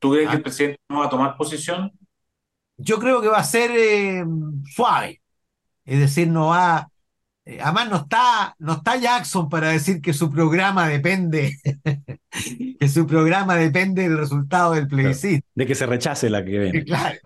¿Tú 0.00 0.12
crees 0.12 0.28
que 0.28 0.34
el 0.34 0.40
¿Ah? 0.40 0.42
presidente 0.42 0.80
no 0.88 1.00
va 1.00 1.06
a 1.06 1.10
tomar 1.10 1.36
posición? 1.36 1.92
yo 2.78 2.98
creo 2.98 3.20
que 3.20 3.28
va 3.28 3.38
a 3.38 3.44
ser 3.44 3.70
eh, 3.72 4.24
suave. 4.74 5.20
Es 5.84 5.98
decir, 5.98 6.28
no 6.28 6.48
va. 6.48 6.90
Eh, 7.48 7.60
además, 7.62 7.88
no 7.88 7.96
está, 7.96 8.54
no 8.58 8.74
está 8.74 8.96
Jackson 8.96 9.48
para 9.48 9.70
decir 9.70 10.02
que 10.02 10.12
su 10.12 10.30
programa 10.30 10.86
depende, 10.86 11.56
que 12.78 12.88
su 12.90 13.06
programa 13.06 13.56
depende 13.56 14.02
del 14.02 14.18
resultado 14.18 14.74
del 14.74 14.86
plebiscito. 14.86 15.46
De 15.54 15.64
que 15.64 15.74
se 15.74 15.86
rechace 15.86 16.28
la 16.28 16.44
que 16.44 16.58
viene. 16.58 16.84
Claro. 16.84 17.18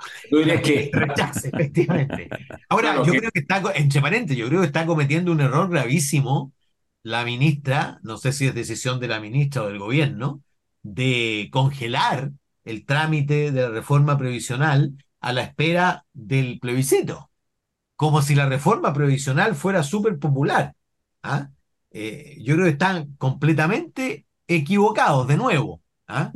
que 0.62 0.90
rechace, 0.94 1.48
efectivamente. 1.48 2.28
Ahora, 2.68 3.02
yo 3.04 3.12
creo 3.12 3.32
que 3.32 3.40
está, 3.40 3.61
entre 3.74 4.00
paréntesis, 4.00 4.38
yo 4.38 4.48
creo 4.48 4.61
que 4.61 4.68
está 4.68 4.87
cometiendo 4.87 5.32
un 5.32 5.40
error 5.40 5.68
gravísimo 5.68 6.52
la 7.02 7.24
ministra, 7.24 7.98
no 8.04 8.16
sé 8.16 8.32
si 8.32 8.46
es 8.46 8.54
decisión 8.54 9.00
de 9.00 9.08
la 9.08 9.18
ministra 9.18 9.64
o 9.64 9.66
del 9.66 9.80
gobierno, 9.80 10.40
de 10.85 11.48
congelar 11.50 12.30
el 12.64 12.87
trámite 12.87 13.50
de 13.50 13.62
la 13.62 13.70
reforma 13.70 14.16
previsional 14.16 14.92
a 15.20 15.32
la 15.32 15.42
espera 15.42 16.04
del 16.12 16.61
plebiscito, 16.61 17.31
como 18.02 18.20
si 18.20 18.34
la 18.34 18.46
reforma 18.46 18.92
previsional 18.92 19.54
fuera 19.54 19.84
súper 19.84 20.18
popular. 20.18 20.74
¿ah? 21.22 21.50
Eh, 21.92 22.36
yo 22.40 22.54
creo 22.54 22.64
que 22.64 22.72
están 22.72 23.14
completamente 23.16 24.26
equivocados 24.48 25.28
de 25.28 25.36
nuevo. 25.36 25.80
¿ah? 26.08 26.32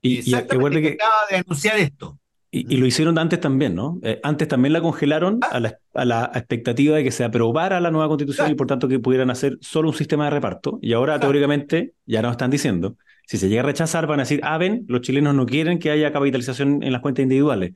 Y, 0.00 0.30
y 0.30 0.34
acaba 0.34 0.70
de 0.70 1.36
anunciar 1.44 1.80
esto. 1.80 2.20
Y, 2.52 2.76
lo 2.76 2.86
hicieron 2.86 3.18
antes 3.18 3.40
también, 3.40 3.74
¿no? 3.74 3.98
Eh, 4.04 4.20
antes 4.22 4.46
también 4.46 4.74
la 4.74 4.80
congelaron 4.80 5.40
ah. 5.42 5.48
a, 5.50 5.58
la, 5.58 5.78
a, 5.94 6.04
la, 6.04 6.30
expectativa 6.32 6.94
de 6.98 7.02
que 7.02 7.10
se 7.10 7.24
aprobara 7.24 7.80
la 7.80 7.90
nueva 7.90 8.06
constitución 8.06 8.48
y 8.48 8.54
por 8.54 8.68
tanto 8.68 8.86
que 8.86 9.00
pudieran 9.00 9.30
hacer 9.30 9.58
solo 9.60 9.88
un 9.88 9.96
sistema 9.96 10.26
de 10.26 10.30
reparto. 10.30 10.78
Y 10.80 10.92
ahora 10.92 11.18
teóricamente 11.18 11.94
ya 12.06 12.22
nos 12.22 12.30
están 12.30 12.52
diciendo 12.52 12.96
si 13.26 13.38
se 13.38 13.48
llega 13.48 13.62
a 13.62 13.66
rechazar, 13.66 14.06
van 14.06 14.20
a 14.20 14.22
decir, 14.22 14.38
ah, 14.44 14.56
ven, 14.56 14.84
los 14.86 15.00
chilenos 15.00 15.34
no 15.34 15.46
quieren 15.46 15.80
que 15.80 15.90
haya 15.90 16.12
capitalización 16.12 16.84
en 16.84 16.92
las 16.92 17.02
cuentas 17.02 17.24
individuales. 17.24 17.72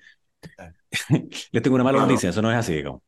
Les 1.52 1.62
tengo 1.62 1.74
una 1.74 1.84
mala 1.84 2.00
noticia, 2.00 2.30
eso 2.30 2.42
no 2.42 2.50
es 2.50 2.58
así, 2.58 2.74
digamos. 2.74 3.02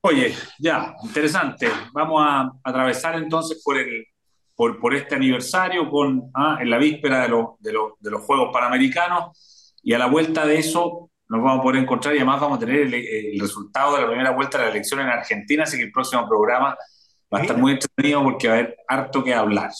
Oye, 0.00 0.34
ya, 0.58 0.94
interesante. 1.02 1.68
Vamos 1.92 2.22
a 2.24 2.52
atravesar 2.62 3.16
entonces 3.16 3.62
por, 3.64 3.78
el, 3.78 4.06
por, 4.54 4.78
por 4.78 4.94
este 4.94 5.14
aniversario, 5.14 5.88
con, 5.90 6.30
ah, 6.34 6.58
en 6.60 6.70
la 6.70 6.78
víspera 6.78 7.26
de, 7.26 7.28
de, 7.60 7.78
de, 8.00 8.10
los 8.10 8.22
Juegos 8.22 8.50
Panamericanos, 8.52 9.74
y 9.82 9.92
a 9.94 9.98
la 9.98 10.06
vuelta 10.06 10.46
de 10.46 10.58
eso 10.58 11.10
nos 11.28 11.42
vamos 11.42 11.60
a 11.60 11.62
poder 11.62 11.82
encontrar 11.82 12.14
y 12.14 12.18
además 12.18 12.40
vamos 12.40 12.58
a 12.58 12.60
tener 12.60 12.82
el, 12.82 12.94
el 12.94 13.40
resultado 13.40 13.96
de 13.96 14.02
la 14.02 14.08
primera 14.08 14.30
vuelta 14.30 14.58
de 14.58 14.64
la 14.64 14.70
elección 14.70 15.00
en 15.00 15.08
Argentina, 15.08 15.64
así 15.64 15.78
que 15.78 15.84
el 15.84 15.92
próximo 15.92 16.28
programa 16.28 16.76
va 17.32 17.38
a 17.38 17.42
estar 17.42 17.56
muy 17.56 17.72
entretenido 17.72 18.22
porque 18.22 18.48
va 18.48 18.54
a 18.54 18.58
haber 18.58 18.76
harto 18.88 19.24
que 19.24 19.34
hablar 19.34 19.70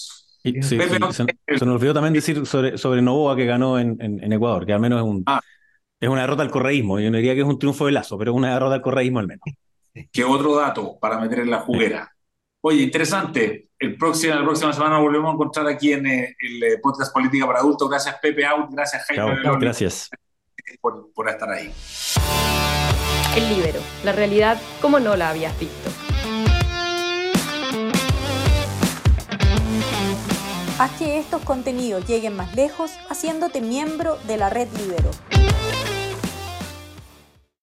se, 0.60 0.76
nos 0.98 1.62
olvidó 1.62 1.94
también 1.94 2.12
decir 2.12 2.44
sobre, 2.46 2.76
sobre 2.76 3.00
Novoa 3.00 3.34
que 3.34 3.46
ganó 3.46 3.78
en, 3.78 3.96
en, 4.00 4.32
Ecuador, 4.32 4.66
que 4.66 4.74
al 4.74 4.80
menos 4.80 5.00
es, 5.00 5.04
un, 5.04 5.22
ah. 5.26 5.40
Es 6.04 6.10
una 6.10 6.20
derrota 6.20 6.42
al 6.42 6.50
correísmo. 6.50 7.00
Yo 7.00 7.10
no 7.10 7.16
diría 7.16 7.34
que 7.34 7.40
es 7.40 7.46
un 7.46 7.58
triunfo 7.58 7.86
de 7.86 7.92
lazo, 7.92 8.18
pero 8.18 8.32
es 8.32 8.36
una 8.36 8.52
derrota 8.52 8.74
al 8.74 8.82
correísmo 8.82 9.20
al 9.20 9.26
menos. 9.26 9.42
¿Qué 10.12 10.24
otro 10.24 10.56
dato 10.56 10.98
para 10.98 11.18
meter 11.18 11.40
en 11.40 11.50
la 11.50 11.60
juguera? 11.60 12.12
Oye, 12.60 12.82
interesante. 12.82 13.68
El 13.78 13.96
próximo, 13.96 14.34
la 14.34 14.42
próxima 14.42 14.72
semana 14.72 14.98
volvemos 14.98 15.30
a 15.30 15.34
encontrar 15.34 15.66
aquí 15.66 15.92
en 15.92 16.06
eh, 16.06 16.36
el, 16.38 16.62
eh, 16.62 16.78
podcast 16.82 17.12
Política 17.12 17.46
para 17.46 17.60
Adultos. 17.60 17.88
Gracias, 17.88 18.16
Pepe 18.20 18.44
Out. 18.44 18.70
Gracias, 18.70 19.04
Jaime. 19.06 19.36
gracias. 19.58 20.10
Por, 20.80 21.12
por 21.12 21.28
estar 21.28 21.50
ahí. 21.50 21.72
El 23.36 23.48
libero. 23.48 23.80
La 24.04 24.12
realidad 24.12 24.60
como 24.80 25.00
no 25.00 25.16
la 25.16 25.30
habías 25.30 25.58
visto. 25.58 25.90
Haz 30.78 30.90
que 30.98 31.18
estos 31.18 31.42
contenidos 31.42 32.06
lleguen 32.06 32.36
más 32.36 32.54
lejos 32.54 32.90
haciéndote 33.08 33.60
miembro 33.60 34.18
de 34.26 34.36
la 34.36 34.50
red 34.50 34.68
Libero. 34.76 35.10